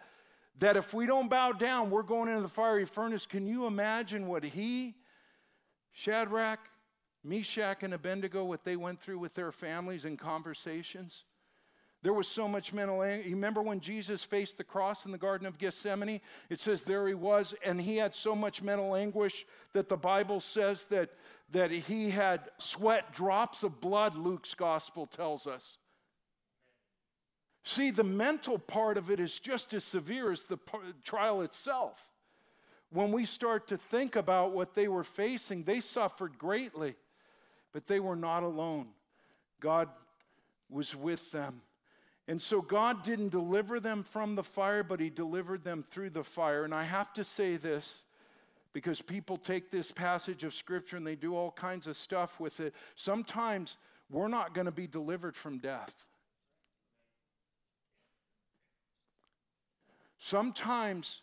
that 0.60 0.76
if 0.76 0.94
we 0.94 1.06
don't 1.06 1.30
bow 1.30 1.54
down, 1.54 1.90
we're 1.90 2.04
going 2.04 2.28
into 2.28 2.42
the 2.42 2.50
fiery 2.50 2.86
furnace. 2.86 3.26
Can 3.26 3.48
you 3.48 3.68
imagine 3.68 4.28
what 4.28 4.44
he 4.44 4.96
Shadrach, 5.98 6.60
Meshach, 7.24 7.82
and 7.82 7.92
Abednego, 7.92 8.46
what 8.46 8.64
they 8.64 8.76
went 8.76 9.02
through 9.02 9.18
with 9.18 9.34
their 9.34 9.52
families 9.52 10.06
and 10.06 10.20
conversations. 10.20 11.24
There 12.04 12.14
was 12.14 12.28
so 12.28 12.48
much 12.48 12.72
mental 12.72 13.02
anguish. 13.02 13.26
You 13.26 13.34
remember 13.34 13.64
when 13.64 13.80
Jesus 13.80 14.22
faced 14.22 14.60
the 14.60 14.64
cross 14.64 15.08
in 15.08 15.12
the 15.12 15.18
Garden 15.18 15.48
of 15.48 15.58
Gethsemane? 15.58 16.22
It 16.52 16.60
says 16.60 16.84
there 16.84 17.08
he 17.08 17.16
was, 17.16 17.56
and 17.66 17.82
he 17.82 17.98
had 17.98 18.14
so 18.14 18.36
much 18.36 18.62
mental 18.62 18.96
anguish 18.96 19.44
that 19.74 19.90
the 19.90 19.98
Bible 19.98 20.40
says 20.40 20.86
that, 20.90 21.10
that 21.50 21.72
he 21.72 22.12
had 22.12 22.42
sweat 22.60 23.12
drops 23.12 23.64
of 23.64 23.82
blood, 23.82 24.14
Luke's 24.14 24.54
gospel 24.54 25.08
tells 25.08 25.48
us. 25.48 25.80
See, 27.64 27.90
the 27.90 28.04
mental 28.04 28.60
part 28.60 29.00
of 29.00 29.10
it 29.10 29.20
is 29.20 29.40
just 29.40 29.74
as 29.74 29.84
severe 29.84 30.32
as 30.32 30.46
the 30.46 30.60
trial 31.04 31.42
itself 31.42 32.12
when 32.92 33.12
we 33.12 33.26
start 33.26 33.68
to 33.68 33.78
think 33.78 34.16
about 34.16 34.54
what 34.54 34.74
they 34.74 34.88
were 34.88 35.04
facing, 35.04 35.64
they 35.64 35.80
suffered 35.80 36.38
greatly, 36.38 36.96
but 37.74 37.88
they 37.88 38.00
were 38.00 38.16
not 38.16 38.44
alone. 38.44 38.88
God 39.60 39.90
was 40.70 40.96
with 40.96 41.32
them. 41.32 41.62
And 42.30 42.42
so 42.42 42.62
God 42.62 43.04
didn't 43.04 43.30
deliver 43.30 43.80
them 43.80 44.04
from 44.04 44.36
the 44.36 44.44
fire, 44.44 44.84
but 44.84 45.00
He 45.00 45.10
delivered 45.10 45.64
them 45.64 45.84
through 45.90 46.12
the 46.12 46.24
fire. 46.24 46.64
And 46.64 46.74
I 46.74 46.84
have 46.84 47.14
to 47.14 47.24
say 47.24 47.56
this 47.56 48.04
because 48.74 49.02
people 49.02 49.38
take 49.38 49.70
this 49.70 49.92
passage 49.92 50.44
of 50.44 50.54
Scripture 50.54 50.98
and 50.98 51.08
they 51.08 51.16
do 51.16 51.36
all 51.36 51.52
kinds 51.52 51.88
of 51.88 51.96
stuff 51.96 52.40
with 52.40 52.60
it. 52.60 52.76
Sometimes 52.96 53.78
we're 54.10 54.28
not 54.28 54.54
going 54.54 54.66
to 54.66 54.72
be 54.72 54.88
delivered 54.88 55.36
from 55.36 55.58
death. 55.58 55.94
Sometimes 60.20 61.22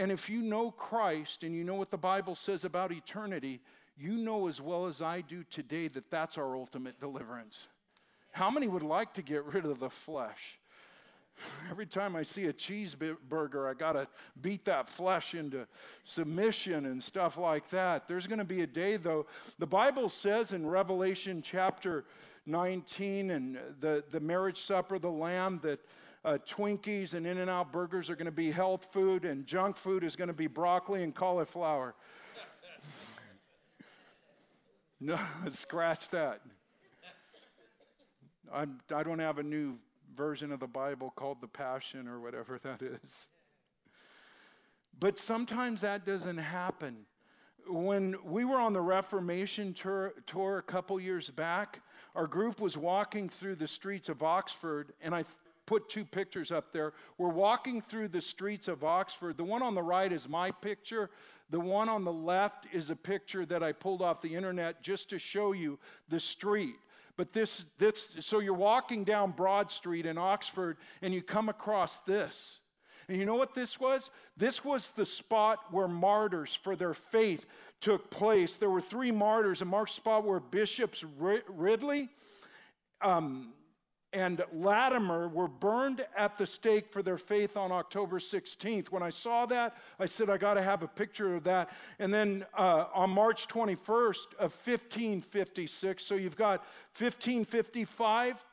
and 0.00 0.10
if 0.10 0.30
you 0.30 0.40
know 0.40 0.70
Christ 0.70 1.44
and 1.44 1.54
you 1.54 1.62
know 1.62 1.74
what 1.74 1.90
the 1.90 1.98
Bible 1.98 2.34
says 2.34 2.64
about 2.64 2.90
eternity, 2.90 3.60
you 3.98 4.12
know 4.12 4.48
as 4.48 4.58
well 4.58 4.86
as 4.86 5.02
I 5.02 5.20
do 5.20 5.44
today 5.44 5.88
that 5.88 6.10
that's 6.10 6.38
our 6.38 6.56
ultimate 6.56 6.98
deliverance. 6.98 7.68
How 8.32 8.50
many 8.50 8.66
would 8.66 8.82
like 8.82 9.12
to 9.14 9.22
get 9.22 9.44
rid 9.44 9.66
of 9.66 9.78
the 9.78 9.90
flesh? 9.90 10.58
Every 11.70 11.84
time 11.84 12.16
I 12.16 12.22
see 12.22 12.46
a 12.46 12.52
cheeseburger, 12.52 13.68
I 13.68 13.74
got 13.74 13.92
to 13.92 14.08
beat 14.40 14.64
that 14.64 14.88
flesh 14.88 15.34
into 15.34 15.66
submission 16.04 16.86
and 16.86 17.02
stuff 17.02 17.36
like 17.36 17.68
that. 17.68 18.08
There's 18.08 18.26
going 18.26 18.38
to 18.38 18.44
be 18.44 18.62
a 18.62 18.66
day, 18.66 18.96
though. 18.96 19.26
The 19.58 19.66
Bible 19.66 20.08
says 20.08 20.54
in 20.54 20.66
Revelation 20.66 21.42
chapter 21.42 22.04
19 22.46 23.30
and 23.30 23.58
the, 23.80 24.02
the 24.10 24.20
marriage 24.20 24.58
supper, 24.58 24.98
the 24.98 25.10
lamb, 25.10 25.60
that 25.62 25.80
uh, 26.24 26.38
Twinkies 26.46 27.14
and 27.14 27.26
In 27.26 27.38
N 27.38 27.48
Out 27.48 27.72
burgers 27.72 28.10
are 28.10 28.14
going 28.14 28.26
to 28.26 28.32
be 28.32 28.50
health 28.50 28.88
food, 28.92 29.24
and 29.24 29.46
junk 29.46 29.76
food 29.76 30.04
is 30.04 30.16
going 30.16 30.28
to 30.28 30.34
be 30.34 30.46
broccoli 30.46 31.02
and 31.02 31.14
cauliflower. 31.14 31.94
no, 35.00 35.18
scratch 35.52 36.10
that. 36.10 36.40
I'm, 38.52 38.80
I 38.94 39.02
don't 39.02 39.20
have 39.20 39.38
a 39.38 39.42
new 39.42 39.76
version 40.14 40.52
of 40.52 40.60
the 40.60 40.66
Bible 40.66 41.12
called 41.14 41.40
the 41.40 41.48
Passion 41.48 42.08
or 42.08 42.20
whatever 42.20 42.58
that 42.62 42.82
is. 42.82 43.28
But 44.98 45.18
sometimes 45.18 45.80
that 45.80 46.04
doesn't 46.04 46.38
happen. 46.38 47.06
When 47.66 48.16
we 48.24 48.44
were 48.44 48.56
on 48.56 48.72
the 48.72 48.80
Reformation 48.80 49.72
tour, 49.72 50.14
tour 50.26 50.58
a 50.58 50.62
couple 50.62 50.98
years 51.00 51.30
back, 51.30 51.80
our 52.14 52.26
group 52.26 52.60
was 52.60 52.76
walking 52.76 53.28
through 53.28 53.54
the 53.54 53.68
streets 53.68 54.08
of 54.08 54.22
Oxford, 54.22 54.92
and 55.00 55.14
I 55.14 55.24
put 55.70 55.88
two 55.88 56.04
pictures 56.04 56.50
up 56.50 56.72
there. 56.72 56.92
We're 57.16 57.28
walking 57.28 57.80
through 57.80 58.08
the 58.08 58.20
streets 58.20 58.66
of 58.66 58.82
Oxford. 58.82 59.36
The 59.36 59.44
one 59.44 59.62
on 59.62 59.76
the 59.76 59.84
right 59.84 60.12
is 60.12 60.28
my 60.28 60.50
picture. 60.50 61.10
The 61.48 61.60
one 61.60 61.88
on 61.88 62.02
the 62.02 62.12
left 62.12 62.66
is 62.72 62.90
a 62.90 62.96
picture 62.96 63.46
that 63.46 63.62
I 63.62 63.70
pulled 63.70 64.02
off 64.02 64.20
the 64.20 64.34
internet 64.34 64.82
just 64.82 65.10
to 65.10 65.18
show 65.20 65.52
you 65.52 65.78
the 66.08 66.18
street. 66.18 66.74
But 67.16 67.32
this, 67.32 67.66
this 67.78 68.16
so 68.18 68.40
you're 68.40 68.52
walking 68.52 69.04
down 69.04 69.30
Broad 69.30 69.70
Street 69.70 70.06
in 70.06 70.18
Oxford 70.18 70.76
and 71.02 71.14
you 71.14 71.22
come 71.22 71.48
across 71.48 72.00
this. 72.00 72.58
And 73.08 73.16
you 73.16 73.24
know 73.24 73.36
what 73.36 73.54
this 73.54 73.78
was? 73.78 74.10
This 74.36 74.64
was 74.64 74.90
the 74.92 75.04
spot 75.04 75.66
where 75.70 75.86
martyrs 75.86 76.52
for 76.52 76.74
their 76.74 76.94
faith 76.94 77.46
took 77.80 78.10
place. 78.10 78.56
There 78.56 78.70
were 78.70 78.80
three 78.80 79.12
martyrs, 79.12 79.60
and 79.60 79.70
Mark's 79.70 79.92
spot 79.92 80.24
where 80.24 80.40
Bishops 80.40 81.04
Ridley, 81.16 82.08
um, 83.02 83.52
and 84.12 84.42
Latimer 84.52 85.28
were 85.28 85.46
burned 85.46 86.04
at 86.16 86.36
the 86.36 86.46
stake 86.46 86.92
for 86.92 87.02
their 87.02 87.18
faith 87.18 87.56
on 87.56 87.70
October 87.70 88.18
16th. 88.18 88.88
When 88.88 89.02
I 89.02 89.10
saw 89.10 89.46
that, 89.46 89.76
I 90.00 90.06
said, 90.06 90.28
I 90.28 90.36
got 90.36 90.54
to 90.54 90.62
have 90.62 90.82
a 90.82 90.88
picture 90.88 91.36
of 91.36 91.44
that. 91.44 91.70
And 91.98 92.12
then 92.12 92.44
uh, 92.56 92.86
on 92.92 93.10
March 93.10 93.46
21st 93.46 94.34
of 94.38 94.52
1556, 94.64 96.04
so 96.04 96.16
you've 96.16 96.36
got 96.36 96.60
1555, 96.98 98.44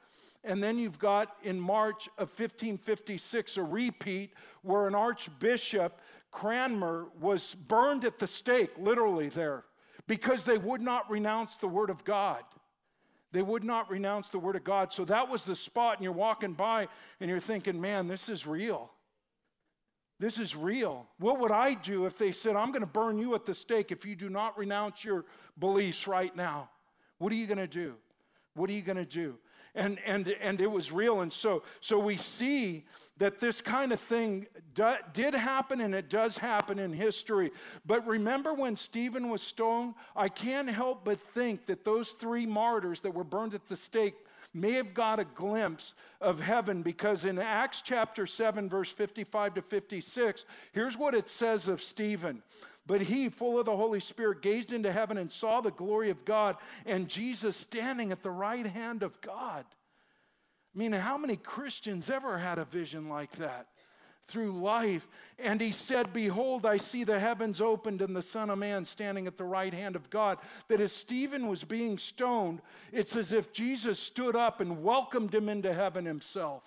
and 0.43 0.63
then 0.63 0.77
you've 0.77 0.99
got 0.99 1.35
in 1.41 1.59
March 1.59 2.07
of 2.19 2.29
1556 2.29 3.57
a 3.57 3.63
repeat 3.63 4.33
where 4.61 4.87
an 4.87 4.93
archbishop, 4.93 5.99
Cranmer, 6.31 7.07
was 7.19 7.55
burned 7.55 8.05
at 8.05 8.19
the 8.19 8.27
stake, 8.27 8.71
literally 8.77 9.29
there, 9.29 9.63
because 10.05 10.45
they 10.45 10.59
would 10.59 10.81
not 10.81 11.09
renounce 11.09 11.55
the 11.55 11.67
word 11.67 11.89
of 11.89 12.03
God. 12.03 12.43
They 13.31 13.41
would 13.41 13.63
not 13.63 13.89
renounce 13.89 14.29
the 14.29 14.39
word 14.39 14.55
of 14.55 14.63
God. 14.63 14.93
So 14.93 15.03
that 15.05 15.29
was 15.29 15.43
the 15.43 15.55
spot, 15.55 15.97
and 15.97 16.03
you're 16.03 16.13
walking 16.13 16.53
by 16.53 16.87
and 17.19 17.29
you're 17.29 17.39
thinking, 17.39 17.79
man, 17.79 18.07
this 18.07 18.29
is 18.29 18.47
real. 18.47 18.91
This 20.19 20.39
is 20.39 20.55
real. 20.55 21.05
What 21.19 21.39
would 21.39 21.51
I 21.51 21.75
do 21.75 22.05
if 22.05 22.17
they 22.17 22.31
said, 22.31 22.55
I'm 22.55 22.71
going 22.71 22.81
to 22.81 22.87
burn 22.87 23.19
you 23.19 23.35
at 23.35 23.45
the 23.45 23.53
stake 23.53 23.91
if 23.91 24.05
you 24.05 24.15
do 24.15 24.29
not 24.29 24.57
renounce 24.57 25.03
your 25.03 25.25
beliefs 25.59 26.07
right 26.07 26.35
now? 26.35 26.69
What 27.19 27.31
are 27.31 27.35
you 27.35 27.47
going 27.47 27.57
to 27.57 27.67
do? 27.67 27.95
What 28.55 28.69
are 28.69 28.73
you 28.73 28.81
going 28.81 28.97
to 28.97 29.05
do? 29.05 29.37
And, 29.77 29.99
and, 30.05 30.27
and 30.41 30.59
it 30.59 30.69
was 30.69 30.91
real. 30.91 31.21
And 31.21 31.31
so, 31.31 31.63
so 31.79 31.97
we 31.99 32.17
see 32.17 32.83
that 33.19 33.39
this 33.39 33.61
kind 33.61 33.91
of 33.91 33.99
thing 33.99 34.47
do, 34.73 34.93
did 35.13 35.33
happen 35.33 35.81
and 35.81 35.95
it 35.95 36.09
does 36.09 36.37
happen 36.37 36.79
in 36.79 36.93
history. 36.93 37.51
But 37.85 38.05
remember 38.05 38.53
when 38.53 38.75
Stephen 38.75 39.29
was 39.29 39.41
stoned? 39.41 39.93
I 40.15 40.29
can't 40.29 40.69
help 40.69 41.05
but 41.05 41.19
think 41.19 41.67
that 41.67 41.85
those 41.85 42.09
three 42.09 42.45
martyrs 42.45 43.01
that 43.01 43.13
were 43.13 43.23
burned 43.23 43.53
at 43.53 43.67
the 43.67 43.77
stake 43.77 44.15
may 44.53 44.73
have 44.73 44.93
got 44.93 45.19
a 45.19 45.25
glimpse 45.25 45.93
of 46.19 46.39
heaven 46.39 46.81
because 46.81 47.25
in 47.25 47.37
Acts 47.37 47.81
chapter 47.81 48.25
7, 48.25 48.69
verse 48.69 48.91
55 48.91 49.55
to 49.55 49.61
56, 49.61 50.45
here's 50.71 50.97
what 50.97 51.13
it 51.13 51.27
says 51.27 51.67
of 51.67 51.81
Stephen. 51.81 52.41
But 52.87 53.01
he, 53.01 53.27
full 53.27 53.59
of 53.59 53.65
the 53.65 53.75
Holy 53.75 53.99
Spirit, 53.99 54.41
gazed 54.41 54.71
into 54.71 54.91
heaven 54.91 55.17
and 55.17 55.29
saw 55.29 55.59
the 55.59 55.71
glory 55.71 56.09
of 56.09 56.23
God 56.23 56.55
and 56.85 57.09
Jesus 57.09 57.57
standing 57.57 58.11
at 58.13 58.23
the 58.23 58.31
right 58.31 58.65
hand 58.65 59.03
of 59.03 59.19
God. 59.19 59.65
I 60.73 60.79
mean, 60.79 60.93
how 60.93 61.17
many 61.17 61.35
Christians 61.35 62.09
ever 62.09 62.37
had 62.37 62.57
a 62.57 62.65
vision 62.65 63.09
like 63.09 63.31
that? 63.33 63.67
through 64.27 64.51
life. 64.51 65.07
And 65.39 65.61
he 65.61 65.71
said, 65.71 66.13
Behold, 66.13 66.65
I 66.65 66.77
see 66.77 67.03
the 67.03 67.19
heavens 67.19 67.61
opened 67.61 68.01
and 68.01 68.15
the 68.15 68.21
Son 68.21 68.49
of 68.49 68.57
Man 68.57 68.85
standing 68.85 69.25
at 69.25 69.37
the 69.37 69.45
right 69.45 69.73
hand 69.73 69.95
of 69.95 70.09
God. 70.09 70.37
That 70.67 70.81
as 70.81 70.91
Stephen 70.91 71.47
was 71.47 71.63
being 71.63 71.97
stoned, 71.97 72.61
it's 72.91 73.15
as 73.15 73.31
if 73.31 73.53
Jesus 73.53 73.99
stood 73.99 74.35
up 74.35 74.59
and 74.59 74.83
welcomed 74.83 75.33
him 75.33 75.49
into 75.49 75.73
heaven 75.73 76.05
himself. 76.05 76.63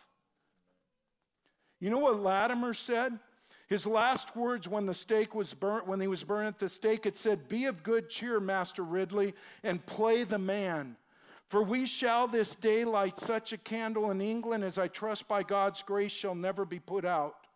You 1.80 1.90
know 1.90 1.98
what 1.98 2.20
Latimer 2.20 2.74
said? 2.74 3.18
His 3.70 3.86
last 3.86 4.34
words 4.34 4.66
when 4.66 4.86
the 4.86 4.94
stake 4.94 5.32
was 5.32 5.54
burnt, 5.54 5.86
when 5.86 6.00
he 6.00 6.08
was 6.08 6.24
burned 6.24 6.48
at 6.48 6.58
the 6.58 6.68
stake, 6.68 7.06
it 7.06 7.16
said, 7.16 7.48
Be 7.48 7.66
of 7.66 7.84
good 7.84 8.10
cheer, 8.10 8.40
Master 8.40 8.82
Ridley, 8.82 9.32
and 9.62 9.86
play 9.86 10.24
the 10.24 10.40
man. 10.40 10.96
For 11.46 11.62
we 11.62 11.86
shall 11.86 12.26
this 12.26 12.56
day 12.56 12.84
light 12.84 13.16
such 13.16 13.52
a 13.52 13.56
candle 13.56 14.10
in 14.10 14.20
England 14.20 14.64
as 14.64 14.76
I 14.76 14.88
trust 14.88 15.28
by 15.28 15.44
God's 15.44 15.82
grace 15.82 16.10
shall 16.10 16.34
never 16.34 16.64
be 16.64 16.80
put 16.80 17.04
out. 17.04 17.46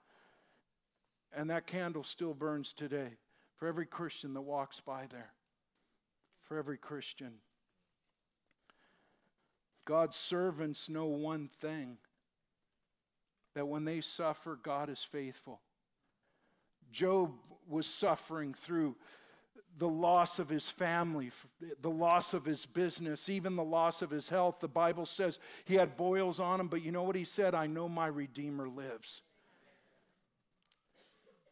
And 1.37 1.51
that 1.51 1.67
candle 1.67 2.05
still 2.05 2.33
burns 2.33 2.73
today 2.73 3.19
for 3.57 3.67
every 3.67 3.87
Christian 3.87 4.35
that 4.35 4.43
walks 4.43 4.79
by 4.79 5.07
there. 5.11 5.33
For 6.45 6.59
every 6.59 6.79
Christian. 6.79 7.39
God's 9.85 10.17
servants 10.17 10.89
know 10.89 11.07
one 11.07 11.51
thing 11.59 11.99
that 13.55 13.67
when 13.67 13.85
they 13.85 14.01
suffer, 14.01 14.57
God 14.63 14.89
is 14.89 15.03
faithful. 15.03 15.61
Job 16.95 17.33
was 17.69 17.87
suffering 17.87 18.55
through 18.55 18.95
the 19.77 19.89
loss 19.89 20.39
of 20.39 20.49
his 20.49 20.69
family, 20.69 21.33
the 21.83 21.91
loss 21.91 22.33
of 22.33 22.45
his 22.45 22.65
business, 22.65 23.29
even 23.29 23.57
the 23.57 23.65
loss 23.65 24.01
of 24.01 24.11
his 24.11 24.29
health. 24.29 24.61
The 24.61 24.69
Bible 24.69 25.05
says 25.05 25.41
he 25.65 25.75
had 25.75 25.97
boils 25.97 26.39
on 26.39 26.61
him, 26.61 26.69
but 26.69 26.83
you 26.83 26.93
know 26.93 27.03
what 27.03 27.17
he 27.17 27.25
said? 27.25 27.55
I 27.55 27.67
know 27.67 27.89
my 27.89 28.07
Redeemer 28.07 28.69
lives 28.69 29.23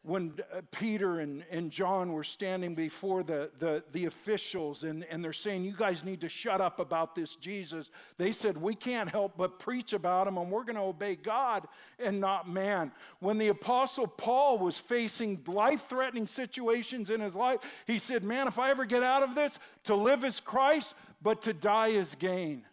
when 0.03 0.33
uh, 0.53 0.59
Peter 0.71 1.21
and, 1.21 1.45
and 1.49 1.71
John 1.71 2.11
were 2.11 2.25
standing 2.25 2.75
before 2.75 3.23
the, 3.23 3.49
the, 3.59 3.83
the 3.93 4.05
officials 4.05 4.83
and, 4.83 5.05
and 5.05 5.23
they're 5.23 5.31
saying, 5.31 5.63
You 5.63 5.73
guys 5.75 6.03
need 6.03 6.21
to 6.21 6.29
shut 6.29 6.59
up 6.59 6.79
about 6.79 7.15
this 7.15 7.35
Jesus, 7.35 7.89
they 8.17 8.33
said, 8.33 8.57
We 8.57 8.75
can't 8.75 9.09
help 9.09 9.37
but 9.37 9.59
preach 9.59 9.93
about 9.93 10.27
him 10.27 10.37
and 10.37 10.51
we're 10.51 10.65
going 10.65 10.75
to 10.75 10.81
obey 10.81 11.15
God 11.15 11.67
and 11.99 12.19
not 12.19 12.49
man. 12.49 12.91
When 13.19 13.37
the 13.37 13.47
Apostle 13.47 14.07
Paul 14.07 14.59
was 14.59 14.77
facing 14.77 15.41
life 15.47 15.87
threatening 15.87 16.27
situations 16.27 17.09
in 17.09 17.21
his 17.21 17.33
life, 17.33 17.59
he 17.87 17.97
said, 17.97 18.25
Man, 18.25 18.47
if 18.47 18.59
I 18.59 18.71
ever 18.71 18.85
get 18.85 19.03
out 19.03 19.23
of 19.23 19.35
this, 19.35 19.57
to 19.85 19.95
live 19.95 20.25
is 20.25 20.41
Christ, 20.41 20.93
but 21.21 21.41
to 21.43 21.53
die 21.53 21.87
is 21.87 22.15
gain. 22.15 22.65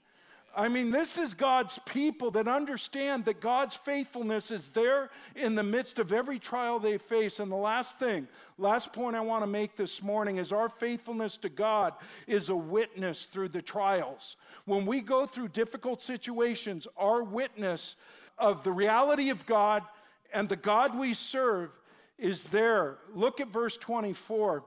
I 0.56 0.68
mean, 0.68 0.90
this 0.90 1.16
is 1.16 1.34
God's 1.34 1.78
people 1.86 2.32
that 2.32 2.48
understand 2.48 3.24
that 3.26 3.40
God's 3.40 3.76
faithfulness 3.76 4.50
is 4.50 4.72
there 4.72 5.10
in 5.36 5.54
the 5.54 5.62
midst 5.62 6.00
of 6.00 6.12
every 6.12 6.40
trial 6.40 6.80
they 6.80 6.98
face. 6.98 7.38
And 7.38 7.52
the 7.52 7.56
last 7.56 8.00
thing, 8.00 8.26
last 8.58 8.92
point 8.92 9.14
I 9.14 9.20
want 9.20 9.44
to 9.44 9.46
make 9.46 9.76
this 9.76 10.02
morning 10.02 10.38
is 10.38 10.52
our 10.52 10.68
faithfulness 10.68 11.36
to 11.38 11.48
God 11.48 11.94
is 12.26 12.48
a 12.48 12.56
witness 12.56 13.26
through 13.26 13.50
the 13.50 13.62
trials. 13.62 14.36
When 14.64 14.86
we 14.86 15.02
go 15.02 15.24
through 15.24 15.48
difficult 15.48 16.02
situations, 16.02 16.88
our 16.96 17.22
witness 17.22 17.94
of 18.36 18.64
the 18.64 18.72
reality 18.72 19.30
of 19.30 19.46
God 19.46 19.84
and 20.32 20.48
the 20.48 20.56
God 20.56 20.98
we 20.98 21.14
serve 21.14 21.78
is 22.18 22.48
there. 22.48 22.98
Look 23.14 23.40
at 23.40 23.48
verse 23.48 23.76
24. 23.76 24.64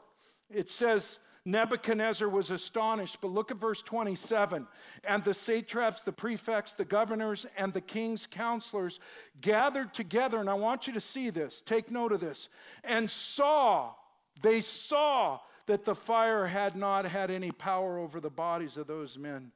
It 0.49 0.69
says, 0.69 1.19
Nebuchadnezzar 1.45 2.29
was 2.29 2.51
astonished. 2.51 3.17
But 3.21 3.31
look 3.31 3.51
at 3.51 3.57
verse 3.57 3.81
27. 3.81 4.67
And 5.03 5.23
the 5.23 5.33
satraps, 5.33 6.01
the 6.01 6.11
prefects, 6.11 6.73
the 6.73 6.85
governors, 6.85 7.45
and 7.57 7.73
the 7.73 7.81
king's 7.81 8.27
counselors 8.27 8.99
gathered 9.41 9.93
together. 9.93 10.39
And 10.39 10.49
I 10.49 10.53
want 10.53 10.87
you 10.87 10.93
to 10.93 11.01
see 11.01 11.29
this, 11.29 11.61
take 11.61 11.91
note 11.91 12.11
of 12.11 12.21
this, 12.21 12.47
and 12.83 13.09
saw, 13.09 13.93
they 14.41 14.61
saw 14.61 15.39
that 15.65 15.85
the 15.85 15.95
fire 15.95 16.47
had 16.47 16.75
not 16.75 17.05
had 17.05 17.31
any 17.31 17.51
power 17.51 17.97
over 17.97 18.19
the 18.19 18.29
bodies 18.29 18.77
of 18.77 18.87
those 18.87 19.17
men. 19.17 19.51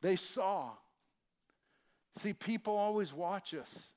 They 0.00 0.16
saw. 0.16 0.70
See, 2.16 2.32
people 2.32 2.76
always 2.76 3.12
watch 3.12 3.54
us, 3.54 3.90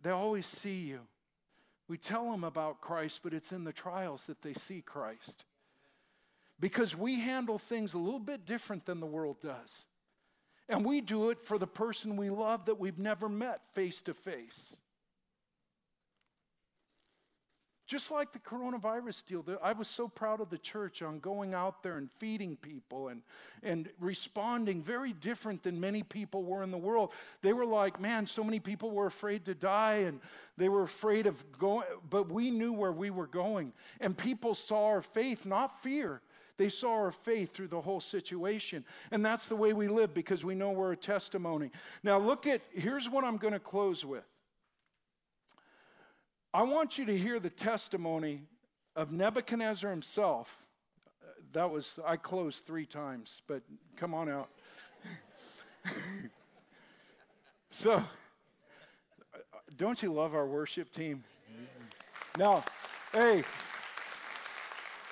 they 0.00 0.10
always 0.10 0.46
see 0.46 0.80
you. 0.80 1.00
We 1.88 1.98
tell 1.98 2.30
them 2.30 2.44
about 2.44 2.80
Christ, 2.80 3.20
but 3.22 3.34
it's 3.34 3.52
in 3.52 3.64
the 3.64 3.72
trials 3.72 4.26
that 4.26 4.42
they 4.42 4.54
see 4.54 4.80
Christ. 4.80 5.44
Because 6.60 6.96
we 6.96 7.20
handle 7.20 7.58
things 7.58 7.92
a 7.92 7.98
little 7.98 8.20
bit 8.20 8.46
different 8.46 8.86
than 8.86 9.00
the 9.00 9.06
world 9.06 9.40
does. 9.40 9.86
And 10.68 10.84
we 10.84 11.00
do 11.00 11.30
it 11.30 11.40
for 11.40 11.58
the 11.58 11.66
person 11.66 12.16
we 12.16 12.30
love 12.30 12.66
that 12.66 12.78
we've 12.78 12.98
never 12.98 13.28
met 13.28 13.66
face 13.74 14.00
to 14.02 14.14
face. 14.14 14.76
Just 17.86 18.10
like 18.10 18.32
the 18.32 18.38
coronavirus 18.38 19.26
deal, 19.26 19.44
I 19.62 19.72
was 19.72 19.88
so 19.88 20.06
proud 20.06 20.40
of 20.40 20.50
the 20.50 20.58
church 20.58 21.02
on 21.02 21.18
going 21.18 21.52
out 21.52 21.82
there 21.82 21.98
and 21.98 22.10
feeding 22.10 22.56
people 22.56 23.08
and, 23.08 23.22
and 23.62 23.88
responding 23.98 24.82
very 24.82 25.12
different 25.12 25.62
than 25.62 25.80
many 25.80 26.02
people 26.02 26.44
were 26.44 26.62
in 26.62 26.70
the 26.70 26.78
world. 26.78 27.12
They 27.42 27.52
were 27.52 27.66
like, 27.66 28.00
man, 28.00 28.26
so 28.26 28.44
many 28.44 28.60
people 28.60 28.92
were 28.92 29.06
afraid 29.06 29.44
to 29.46 29.54
die 29.54 30.04
and 30.06 30.20
they 30.56 30.68
were 30.68 30.82
afraid 30.82 31.26
of 31.26 31.44
going, 31.58 31.86
but 32.08 32.30
we 32.30 32.50
knew 32.50 32.72
where 32.72 32.92
we 32.92 33.10
were 33.10 33.26
going. 33.26 33.72
And 34.00 34.16
people 34.16 34.54
saw 34.54 34.86
our 34.86 35.02
faith, 35.02 35.44
not 35.44 35.82
fear. 35.82 36.22
They 36.58 36.68
saw 36.68 36.92
our 36.92 37.10
faith 37.10 37.52
through 37.52 37.68
the 37.68 37.80
whole 37.80 38.00
situation. 38.00 38.84
And 39.10 39.24
that's 39.24 39.48
the 39.48 39.56
way 39.56 39.72
we 39.72 39.88
live 39.88 40.14
because 40.14 40.44
we 40.44 40.54
know 40.54 40.70
we're 40.70 40.92
a 40.92 40.96
testimony. 40.96 41.70
Now, 42.04 42.18
look 42.18 42.46
at 42.46 42.60
here's 42.72 43.10
what 43.10 43.24
I'm 43.24 43.38
going 43.38 43.54
to 43.54 43.60
close 43.60 44.04
with. 44.04 44.24
I 46.54 46.64
want 46.64 46.98
you 46.98 47.06
to 47.06 47.16
hear 47.16 47.40
the 47.40 47.48
testimony 47.48 48.42
of 48.94 49.10
Nebuchadnezzar 49.10 49.90
himself. 49.90 50.58
That 51.52 51.70
was, 51.70 51.98
I 52.06 52.16
closed 52.16 52.66
three 52.66 52.84
times, 52.84 53.40
but 53.46 53.62
come 53.96 54.12
on 54.12 54.28
out. 54.28 54.50
so, 57.70 58.02
don't 59.78 60.02
you 60.02 60.12
love 60.12 60.34
our 60.34 60.46
worship 60.46 60.92
team? 60.92 61.24
Now, 62.38 62.64
hey, 63.14 63.44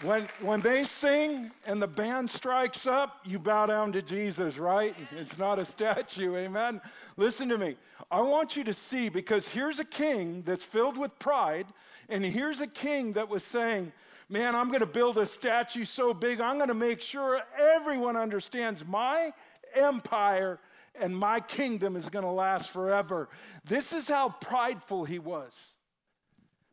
when, 0.02 0.26
when 0.40 0.60
they 0.60 0.84
sing 0.84 1.50
and 1.66 1.80
the 1.80 1.86
band 1.86 2.30
strikes 2.30 2.86
up, 2.86 3.20
you 3.24 3.38
bow 3.38 3.66
down 3.66 3.92
to 3.92 4.02
Jesus, 4.02 4.58
right? 4.58 4.94
It's 5.18 5.38
not 5.38 5.58
a 5.58 5.64
statue, 5.64 6.36
amen? 6.36 6.80
Listen 7.16 7.48
to 7.50 7.58
me. 7.58 7.76
I 8.10 8.20
want 8.22 8.56
you 8.56 8.64
to 8.64 8.74
see 8.74 9.08
because 9.08 9.48
here's 9.48 9.78
a 9.78 9.84
king 9.84 10.42
that's 10.42 10.64
filled 10.64 10.96
with 10.96 11.18
pride, 11.18 11.66
and 12.08 12.24
here's 12.24 12.60
a 12.60 12.66
king 12.66 13.12
that 13.14 13.28
was 13.28 13.44
saying, 13.44 13.92
Man, 14.28 14.54
I'm 14.54 14.68
going 14.68 14.78
to 14.78 14.86
build 14.86 15.18
a 15.18 15.26
statue 15.26 15.84
so 15.84 16.14
big, 16.14 16.40
I'm 16.40 16.56
going 16.56 16.68
to 16.68 16.74
make 16.74 17.00
sure 17.00 17.42
everyone 17.58 18.16
understands 18.16 18.86
my 18.86 19.32
empire 19.74 20.60
and 20.94 21.16
my 21.16 21.40
kingdom 21.40 21.96
is 21.96 22.08
going 22.08 22.24
to 22.24 22.30
last 22.30 22.70
forever. 22.70 23.28
This 23.64 23.92
is 23.92 24.08
how 24.08 24.28
prideful 24.28 25.04
he 25.04 25.18
was. 25.18 25.72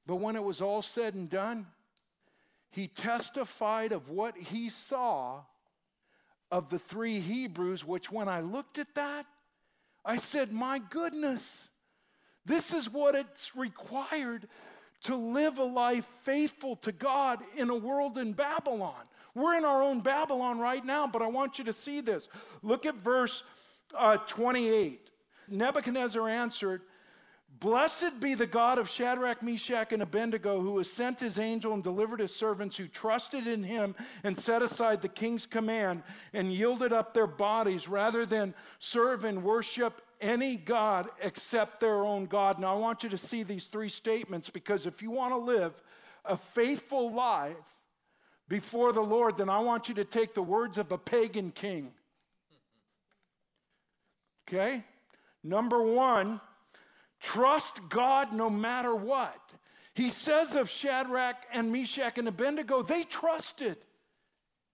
But 0.05 0.17
when 0.17 0.35
it 0.35 0.43
was 0.43 0.61
all 0.61 0.83
said 0.83 1.15
and 1.15 1.29
done, 1.29 1.65
he 2.77 2.87
testified 2.87 3.91
of 3.91 4.11
what 4.11 4.37
he 4.37 4.69
saw 4.69 5.41
of 6.51 6.69
the 6.69 6.77
three 6.77 7.19
Hebrews, 7.19 7.83
which 7.83 8.11
when 8.11 8.29
I 8.29 8.41
looked 8.41 8.77
at 8.77 8.93
that, 8.93 9.25
I 10.05 10.17
said, 10.17 10.51
My 10.51 10.77
goodness, 10.77 11.71
this 12.45 12.75
is 12.75 12.87
what 12.87 13.15
it's 13.15 13.55
required 13.55 14.47
to 15.05 15.15
live 15.15 15.57
a 15.57 15.63
life 15.63 16.05
faithful 16.21 16.75
to 16.75 16.91
God 16.91 17.39
in 17.55 17.71
a 17.71 17.75
world 17.75 18.15
in 18.15 18.33
Babylon. 18.33 19.05
We're 19.33 19.57
in 19.57 19.65
our 19.65 19.81
own 19.81 20.01
Babylon 20.01 20.59
right 20.59 20.85
now, 20.85 21.07
but 21.07 21.23
I 21.23 21.27
want 21.29 21.57
you 21.57 21.65
to 21.65 21.73
see 21.73 21.99
this. 21.99 22.29
Look 22.61 22.85
at 22.85 22.93
verse 22.93 23.41
uh, 23.97 24.17
28. 24.17 25.09
Nebuchadnezzar 25.49 26.29
answered, 26.29 26.83
Blessed 27.59 28.19
be 28.19 28.35
the 28.35 28.45
God 28.45 28.77
of 28.77 28.89
Shadrach, 28.89 29.41
Meshach, 29.41 29.91
and 29.91 30.03
Abednego, 30.03 30.61
who 30.61 30.77
has 30.77 30.91
sent 30.91 31.19
his 31.19 31.39
angel 31.39 31.73
and 31.73 31.83
delivered 31.83 32.19
his 32.19 32.35
servants 32.35 32.77
who 32.77 32.87
trusted 32.87 33.47
in 33.47 33.63
him 33.63 33.95
and 34.23 34.37
set 34.37 34.61
aside 34.61 35.01
the 35.01 35.07
king's 35.07 35.47
command 35.47 36.03
and 36.33 36.51
yielded 36.51 36.93
up 36.93 37.13
their 37.13 37.25
bodies 37.25 37.87
rather 37.87 38.25
than 38.25 38.53
serve 38.77 39.23
and 39.23 39.43
worship 39.43 40.01
any 40.21 40.55
God 40.55 41.07
except 41.21 41.79
their 41.79 42.03
own 42.03 42.25
God. 42.25 42.59
Now, 42.59 42.75
I 42.75 42.79
want 42.79 43.03
you 43.03 43.09
to 43.09 43.17
see 43.17 43.41
these 43.41 43.65
three 43.65 43.89
statements 43.89 44.49
because 44.49 44.85
if 44.85 45.01
you 45.01 45.09
want 45.09 45.33
to 45.33 45.37
live 45.37 45.81
a 46.25 46.37
faithful 46.37 47.11
life 47.11 47.55
before 48.47 48.93
the 48.93 49.01
Lord, 49.01 49.37
then 49.37 49.49
I 49.49 49.59
want 49.59 49.89
you 49.89 49.95
to 49.95 50.05
take 50.05 50.35
the 50.35 50.43
words 50.43 50.77
of 50.77 50.91
a 50.91 50.97
pagan 50.97 51.51
king. 51.51 51.93
Okay? 54.47 54.83
Number 55.43 55.81
one, 55.81 56.39
Trust 57.19 57.89
God 57.89 58.33
no 58.33 58.49
matter 58.49 58.95
what. 58.95 59.39
He 59.93 60.09
says 60.09 60.55
of 60.55 60.69
Shadrach 60.69 61.37
and 61.51 61.71
Meshach 61.71 62.17
and 62.17 62.27
Abednego, 62.27 62.83
they 62.83 63.03
trusted 63.03 63.77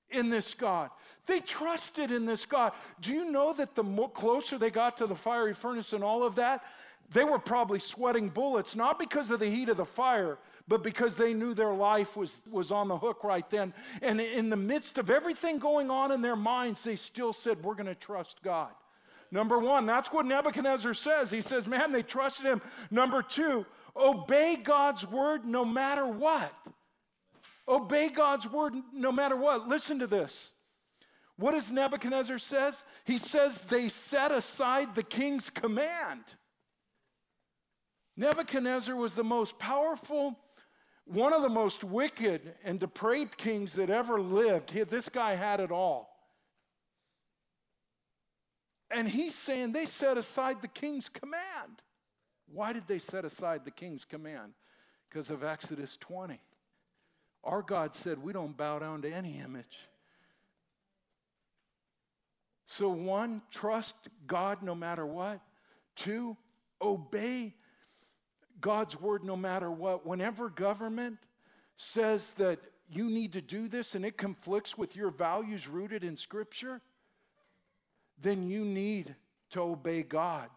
in 0.09 0.29
this 0.29 0.53
God. 0.53 0.89
They 1.25 1.39
trusted 1.39 2.11
in 2.11 2.25
this 2.25 2.45
God. 2.45 2.73
Do 2.99 3.13
you 3.13 3.31
know 3.31 3.53
that 3.53 3.75
the 3.75 3.83
closer 4.13 4.57
they 4.57 4.69
got 4.69 4.97
to 4.97 5.07
the 5.07 5.15
fiery 5.15 5.53
furnace 5.53 5.93
and 5.93 6.03
all 6.03 6.23
of 6.23 6.35
that, 6.35 6.63
they 7.09 7.23
were 7.23 7.39
probably 7.39 7.79
sweating 7.79 8.29
bullets, 8.29 8.75
not 8.75 8.97
because 8.99 9.31
of 9.31 9.39
the 9.39 9.49
heat 9.49 9.69
of 9.69 9.77
the 9.77 9.85
fire, 9.85 10.37
but 10.67 10.83
because 10.83 11.17
they 11.17 11.33
knew 11.33 11.53
their 11.53 11.73
life 11.73 12.15
was, 12.17 12.43
was 12.49 12.71
on 12.71 12.87
the 12.87 12.97
hook 12.97 13.23
right 13.23 13.49
then. 13.49 13.73
And 14.01 14.19
in 14.19 14.49
the 14.49 14.57
midst 14.57 14.97
of 14.97 15.09
everything 15.09 15.59
going 15.59 15.91
on 15.91 16.11
in 16.11 16.21
their 16.21 16.35
minds, 16.35 16.83
they 16.83 16.95
still 16.95 17.33
said, 17.33 17.63
We're 17.63 17.75
going 17.75 17.87
to 17.87 17.95
trust 17.95 18.41
God. 18.43 18.71
Number 19.33 19.57
one, 19.57 19.87
that's 19.87 20.11
what 20.11 20.27
Nebuchadnezzar 20.27 20.93
says. 20.93 21.31
He 21.31 21.41
says, 21.41 21.67
man, 21.67 21.91
they 21.91 22.03
trusted 22.03 22.45
him. 22.45 22.61
Number 22.91 23.23
two, 23.23 23.65
obey 23.95 24.55
God's 24.55 25.07
word 25.07 25.43
no 25.43 25.65
matter 25.65 26.05
what. 26.05 26.53
Obey 27.67 28.09
God's 28.09 28.47
word 28.47 28.75
no 28.93 29.11
matter 29.11 29.35
what. 29.35 29.67
Listen 29.67 29.97
to 29.97 30.05
this. 30.05 30.51
What 31.35 31.53
does 31.53 31.71
Nebuchadnezzar 31.71 32.37
says? 32.37 32.83
He 33.05 33.17
says 33.17 33.63
they 33.63 33.89
set 33.89 34.31
aside 34.31 34.93
the 34.93 35.01
king's 35.01 35.49
command. 35.49 36.35
Nebuchadnezzar 38.15 38.95
was 38.95 39.15
the 39.15 39.23
most 39.23 39.57
powerful, 39.57 40.37
one 41.05 41.33
of 41.33 41.41
the 41.41 41.49
most 41.49 41.83
wicked 41.83 42.53
and 42.63 42.79
depraved 42.79 43.35
kings 43.37 43.73
that 43.73 43.89
ever 43.89 44.21
lived. 44.21 44.69
This 44.69 45.09
guy 45.09 45.33
had 45.33 45.59
it 45.59 45.71
all. 45.71 46.12
And 48.93 49.07
he's 49.07 49.35
saying 49.35 49.71
they 49.71 49.85
set 49.85 50.17
aside 50.17 50.61
the 50.61 50.67
king's 50.67 51.09
command. 51.09 51.81
Why 52.51 52.73
did 52.73 52.87
they 52.87 52.99
set 52.99 53.25
aside 53.25 53.65
the 53.65 53.71
king's 53.71 54.05
command? 54.05 54.53
Because 55.09 55.31
of 55.31 55.43
Exodus 55.43 55.97
20. 55.97 56.39
Our 57.43 57.61
God 57.61 57.95
said 57.95 58.19
we 58.19 58.33
don't 58.33 58.55
bow 58.55 58.79
down 58.79 59.01
to 59.01 59.11
any 59.11 59.39
image. 59.39 59.89
So, 62.67 62.89
one, 62.89 63.41
trust 63.51 63.95
God 64.25 64.63
no 64.63 64.73
matter 64.73 65.05
what. 65.05 65.41
Two, 65.95 66.37
obey 66.81 67.53
God's 68.61 68.99
word 68.99 69.23
no 69.23 69.35
matter 69.35 69.69
what. 69.69 70.07
Whenever 70.07 70.49
government 70.49 71.17
says 71.77 72.33
that 72.33 72.59
you 72.89 73.09
need 73.09 73.33
to 73.33 73.41
do 73.41 73.67
this 73.67 73.93
and 73.93 74.05
it 74.05 74.17
conflicts 74.17 74.77
with 74.77 74.95
your 74.95 75.11
values 75.11 75.67
rooted 75.67 76.03
in 76.03 76.15
Scripture, 76.15 76.81
then 78.21 78.49
you 78.49 78.63
need 78.65 79.15
to 79.51 79.61
obey 79.61 80.03
God. 80.03 80.49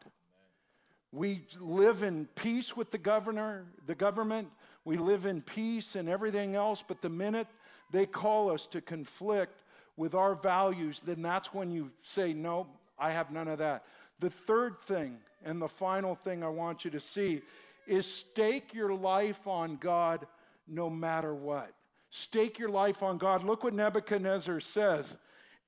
We 1.13 1.43
live 1.61 2.03
in 2.03 2.27
peace 2.35 2.77
with 2.77 2.91
the 2.91 2.99
governor, 2.99 3.67
the 3.87 3.95
government. 3.95 4.49
We 4.85 4.97
live 4.97 5.27
in 5.27 5.43
peace 5.43 5.97
and 5.97 6.09
everything 6.09 6.55
else, 6.55 6.85
but 6.87 7.01
the 7.01 7.09
minute 7.09 7.47
they 7.91 8.07
call 8.07 8.51
us 8.51 8.67
to 8.69 8.81
conflict 8.81 9.63
with 9.97 10.15
our 10.15 10.35
values, 10.35 11.01
then 11.01 11.23
that's 11.23 11.55
when 11.55 11.71
you 11.71 11.91
say, 12.03 12.33
No, 12.33 12.67
I 12.99 13.11
have 13.11 13.31
none 13.31 13.49
of 13.49 13.59
that. 13.59 13.85
The 14.21 14.31
third 14.31 14.79
thing 14.81 15.19
and 15.45 15.61
the 15.61 15.69
final 15.69 16.15
thing 16.15 16.43
I 16.43 16.49
want 16.49 16.85
you 16.85 16.91
to 16.93 17.01
see 17.01 17.43
is 17.87 18.11
stake 18.11 18.75
your 18.75 18.95
life 18.95 19.47
on 19.47 19.77
God 19.77 20.27
no 20.67 20.91
matter 20.91 21.35
what. 21.35 21.73
Stake 22.11 22.59
your 22.59 22.69
life 22.69 23.03
on 23.03 23.19
God. 23.19 23.45
Look 23.45 23.65
what 23.65 23.75
Nebuchadnezzar 23.75 24.61
says 24.61 25.17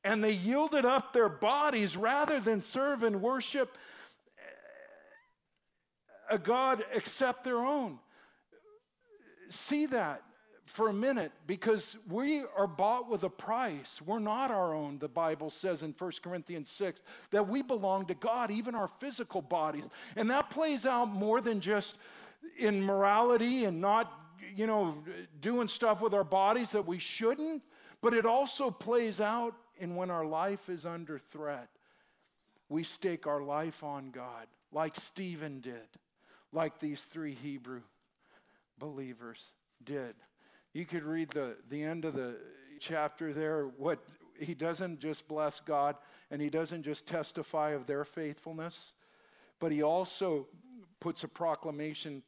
and 0.05 0.23
they 0.23 0.33
yielded 0.33 0.85
up 0.85 1.13
their 1.13 1.29
bodies 1.29 1.97
rather 1.97 2.41
than 2.41 2.61
serve 2.61 3.03
and 3.03 3.21
worship 3.21 3.77
a 6.31 6.39
God 6.39 6.85
except 6.93 7.45
their 7.45 7.59
own. 7.59 7.99
See 9.49 9.87
that 9.87 10.23
for 10.67 10.89
a 10.89 10.93
minute 10.93 11.33
because 11.47 11.97
we 12.09 12.43
are 12.57 12.67
bought 12.67 13.09
with 13.09 13.25
a 13.25 13.31
price. 13.31 14.03
We're 14.05 14.19
not 14.19 14.51
our 14.51 14.75
own, 14.75 14.99
the 14.99 15.09
Bible 15.09 15.49
says 15.49 15.83
in 15.83 15.95
1 15.97 16.13
Corinthians 16.23 16.71
6, 16.71 17.01
that 17.31 17.49
we 17.49 17.63
belong 17.63 18.07
to 18.07 18.15
God, 18.15 18.51
even 18.51 18.75
our 18.75 18.89
physical 18.89 19.41
bodies. 19.41 19.89
And 20.15 20.31
that 20.31 20.51
plays 20.51 20.85
out 20.85 21.07
more 21.07 21.41
than 21.41 21.61
just 21.61 21.97
in 22.59 22.83
morality 22.83 23.65
and 23.65 23.81
not, 23.81 24.13
you 24.55 24.67
know, 24.67 25.03
doing 25.41 25.69
stuff 25.69 26.03
with 26.03 26.13
our 26.13 26.25
bodies 26.25 26.73
that 26.73 26.87
we 26.87 26.99
shouldn't, 26.99 27.63
but 28.03 28.13
it 28.13 28.27
also 28.27 28.71
plays 28.71 29.21
out 29.21 29.55
and 29.81 29.97
when 29.97 30.11
our 30.11 30.25
life 30.25 30.69
is 30.69 30.85
under 30.85 31.19
threat, 31.19 31.69
we 32.69 32.83
stake 32.83 33.27
our 33.27 33.43
life 33.43 33.83
on 33.83 34.11
God, 34.11 34.47
like 34.73 34.95
Stephen 34.95 35.61
did, 35.61 35.89
like 36.53 36.79
these 36.79 37.05
three 37.05 37.33
Hebrew 37.33 37.83
believers 38.79 39.53
did. 39.83 40.15
You 40.73 40.85
could 40.85 41.03
read 41.03 41.31
the, 41.31 41.57
the 41.69 41.83
end 41.83 42.05
of 42.05 42.15
the 42.15 42.37
chapter 42.79 43.33
there, 43.33 43.65
what 43.65 44.01
he 44.39 44.55
doesn't 44.55 45.01
just 45.01 45.27
bless 45.27 45.61
God 45.61 45.97
and 46.31 46.41
he 46.41 46.51
doesn't 46.51 46.83
just 46.83 47.07
testify 47.07 47.71
of 47.71 47.87
their 47.87 48.05
faithfulness, 48.05 48.95
but 49.59 49.73
he 49.73 49.83
also 49.83 50.47
puts 51.01 51.25
a 51.25 51.29
proclamation 51.29 52.23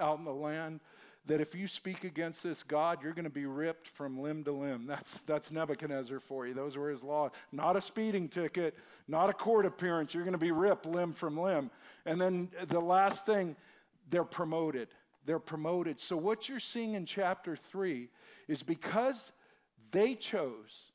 out 0.00 0.18
in 0.18 0.24
the 0.24 0.32
land 0.32 0.80
that 1.26 1.40
if 1.40 1.54
you 1.54 1.66
speak 1.66 2.04
against 2.04 2.42
this 2.42 2.62
God, 2.62 3.02
you're 3.02 3.12
going 3.12 3.24
to 3.24 3.30
be 3.30 3.46
ripped 3.46 3.88
from 3.88 4.20
limb 4.20 4.44
to 4.44 4.52
limb. 4.52 4.86
That's, 4.86 5.20
that's 5.22 5.50
Nebuchadnezzar 5.50 6.20
for 6.20 6.46
you. 6.46 6.54
Those 6.54 6.76
were 6.76 6.90
his 6.90 7.02
laws. 7.02 7.32
Not 7.52 7.76
a 7.76 7.80
speeding 7.80 8.28
ticket, 8.28 8.76
not 9.08 9.28
a 9.28 9.32
court 9.32 9.66
appearance. 9.66 10.14
You're 10.14 10.24
going 10.24 10.32
to 10.32 10.38
be 10.38 10.52
ripped 10.52 10.86
limb 10.86 11.12
from 11.12 11.36
limb. 11.36 11.70
And 12.04 12.20
then 12.20 12.50
the 12.68 12.80
last 12.80 13.26
thing, 13.26 13.56
they're 14.08 14.24
promoted. 14.24 14.88
They're 15.24 15.38
promoted. 15.40 16.00
So 16.00 16.16
what 16.16 16.48
you're 16.48 16.60
seeing 16.60 16.94
in 16.94 17.06
chapter 17.06 17.56
3 17.56 18.08
is 18.46 18.62
because 18.62 19.32
they 19.90 20.14
chose 20.14 20.92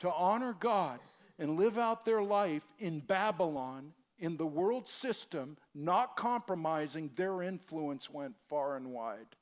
to 0.00 0.12
honor 0.12 0.54
God 0.58 1.00
and 1.38 1.58
live 1.58 1.78
out 1.78 2.04
their 2.04 2.22
life 2.22 2.64
in 2.78 3.00
Babylon 3.00 3.92
in 4.18 4.36
the 4.36 4.46
world 4.46 4.88
system, 4.88 5.56
not 5.74 6.16
compromising, 6.16 7.10
their 7.16 7.42
influence 7.42 8.10
went 8.10 8.36
far 8.48 8.76
and 8.76 8.92
wide. 8.92 9.36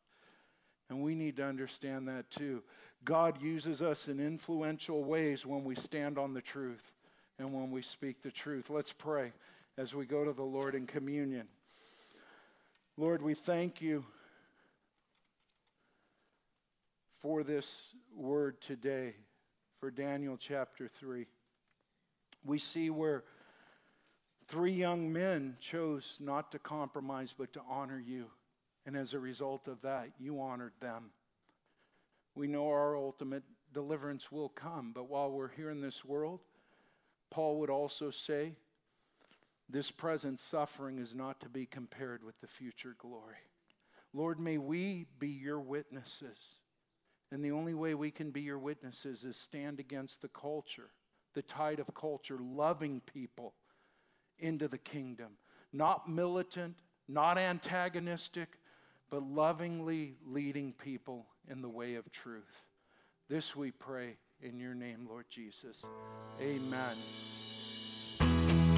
And 0.89 1.03
we 1.03 1.15
need 1.15 1.37
to 1.37 1.45
understand 1.45 2.09
that 2.09 2.31
too. 2.31 2.63
God 3.05 3.43
uses 3.43 3.83
us 3.83 4.09
in 4.09 4.21
influential 4.21 5.05
ways 5.05 5.45
when 5.45 5.65
we 5.65 5.75
stand 5.75 6.19
on 6.19 6.35
the 6.35 6.41
truth 6.41 6.93
and 7.39 7.53
when 7.53 7.71
we 7.71 7.83
speak 7.83 8.23
the 8.23 8.31
truth. 8.31 8.71
Let's 8.71 8.93
pray 8.93 9.33
as 9.77 9.95
we 9.95 10.07
go 10.07 10.25
to 10.25 10.33
the 10.33 10.43
Lord 10.43 10.75
in 10.75 10.87
communion. 10.87 11.49
Lord, 12.97 13.23
we 13.23 13.35
thank 13.35 13.81
you 13.81 14.05
for 17.21 17.43
this 17.43 17.91
word 18.15 18.61
today, 18.61 19.15
for 19.81 19.91
Daniel 19.91 20.37
chapter 20.39 20.89
3. 20.89 21.27
We 22.45 22.59
see 22.59 22.91
where 22.91 23.25
Three 24.49 24.73
young 24.73 25.13
men 25.13 25.57
chose 25.61 26.19
not 26.21 26.53
to 26.53 26.61
compromise, 26.61 27.35
but 27.37 27.53
to 27.55 27.63
honor 27.69 27.99
you. 27.99 28.27
And 28.87 28.97
as 28.97 29.13
a 29.13 29.19
result 29.19 29.67
of 29.67 29.83
that, 29.83 30.13
you 30.19 30.41
honored 30.41 30.75
them. 30.81 31.11
We 32.37 32.47
know 32.47 32.69
our 32.69 32.97
ultimate 32.97 33.43
deliverance 33.75 34.31
will 34.31 34.49
come, 34.49 34.93
but 34.95 35.11
while 35.11 35.31
we're 35.31 35.51
here 35.51 35.71
in 35.71 35.81
this 35.81 36.05
world, 36.05 36.41
Paul 37.31 37.59
would 37.61 37.71
also 37.71 38.11
say, 38.11 38.53
this 39.69 39.91
present 39.91 40.39
suffering 40.39 40.99
is 40.99 41.15
not 41.15 41.41
to 41.41 41.49
be 41.49 41.67
compared 41.67 42.23
with 42.23 42.41
the 42.41 42.47
future 42.47 42.95
glory. 42.97 43.37
Lord, 44.15 44.39
may 44.39 44.59
we 44.59 45.07
be 45.19 45.29
your 45.29 45.61
witnesses. 45.61 46.39
And 47.33 47.45
the 47.45 47.51
only 47.51 47.75
way 47.75 47.95
we 47.95 48.13
can 48.13 48.31
be 48.31 48.43
your 48.43 48.59
witnesses 48.59 49.25
is 49.25 49.37
stand 49.37 49.81
against 49.81 50.23
the 50.23 50.29
culture, 50.29 50.91
the 51.35 51.43
tide 51.43 51.81
of 51.81 51.93
culture, 51.95 52.39
loving 52.41 53.01
people 53.01 53.55
into 54.39 54.69
the 54.69 54.79
kingdom. 54.79 55.33
Not 55.73 56.09
militant, 56.09 56.77
not 57.09 57.37
antagonistic, 57.37 58.61
but 59.11 59.23
lovingly 59.23 60.15
leading 60.27 60.73
people 60.73 61.27
in 61.49 61.63
the 61.63 61.69
way 61.69 61.95
of 61.95 62.11
truth. 62.11 62.63
This 63.29 63.57
we 63.57 63.71
pray 63.71 64.17
in 64.41 64.59
your 64.59 64.75
name, 64.75 65.07
Lord 65.09 65.27
Jesus. 65.31 65.83
Amen. 66.41 66.97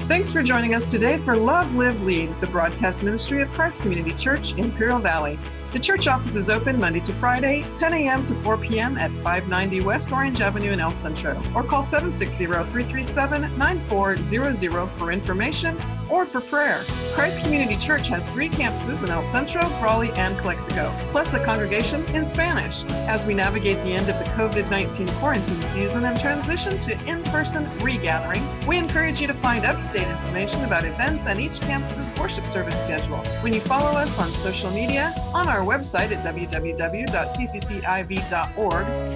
Thanks 0.09 0.31
for 0.31 0.41
joining 0.41 0.73
us 0.73 0.87
today 0.87 1.19
for 1.19 1.37
Love, 1.37 1.75
Live, 1.75 2.01
Lead, 2.01 2.33
the 2.41 2.47
broadcast 2.47 3.03
ministry 3.03 3.43
of 3.43 3.53
Christ 3.53 3.83
Community 3.83 4.11
Church, 4.13 4.55
Imperial 4.55 4.97
Valley. 4.97 5.37
The 5.71 5.77
church 5.77 6.07
office 6.07 6.35
is 6.35 6.49
open 6.49 6.79
Monday 6.79 6.99
to 7.01 7.13
Friday, 7.13 7.63
10 7.75 7.93
a.m. 7.93 8.25
to 8.25 8.33
4 8.41 8.57
p.m. 8.57 8.97
at 8.97 9.11
590 9.23 9.81
West 9.81 10.11
Orange 10.11 10.41
Avenue 10.41 10.71
in 10.71 10.79
El 10.79 10.93
Centro, 10.93 11.39
or 11.53 11.63
call 11.63 11.83
760 11.83 12.47
337 12.47 13.55
9400 13.55 14.87
for 14.97 15.11
information 15.11 15.79
or 16.09 16.25
for 16.25 16.41
prayer. 16.41 16.81
Christ 17.13 17.43
Community 17.43 17.77
Church 17.77 18.07
has 18.07 18.27
three 18.29 18.49
campuses 18.49 19.03
in 19.03 19.11
El 19.11 19.23
Centro, 19.23 19.61
Brawley, 19.79 20.11
and 20.13 20.35
Calexico, 20.39 20.91
plus 21.11 21.35
a 21.35 21.45
congregation 21.45 22.03
in 22.15 22.27
Spanish. 22.27 22.83
As 23.07 23.23
we 23.23 23.35
navigate 23.35 23.77
the 23.83 23.93
end 23.93 24.09
of 24.09 24.17
the 24.17 24.25
COVID 24.31 24.71
19 24.71 25.07
quarantine 25.19 25.61
season 25.61 26.05
and 26.05 26.19
transition 26.19 26.79
to 26.79 26.93
in 27.05 27.21
person 27.25 27.65
regathering, 27.79 28.43
we 28.65 28.77
encourage 28.77 29.21
you 29.21 29.27
to 29.27 29.35
find 29.35 29.65
up 29.65 29.79
to 29.81 29.91
date 29.91 29.98
information 30.07 30.63
about 30.63 30.85
events 30.85 31.27
and 31.27 31.39
each 31.39 31.61
campus's 31.61 32.13
worship 32.19 32.45
service 32.45 32.79
schedule 32.79 33.23
when 33.41 33.53
you 33.53 33.61
follow 33.61 33.91
us 33.91 34.19
on 34.19 34.29
social 34.29 34.69
media, 34.71 35.13
on 35.33 35.47
our 35.47 35.61
website 35.61 36.11
at 36.11 36.23
www.ccciv.org, 36.23 36.79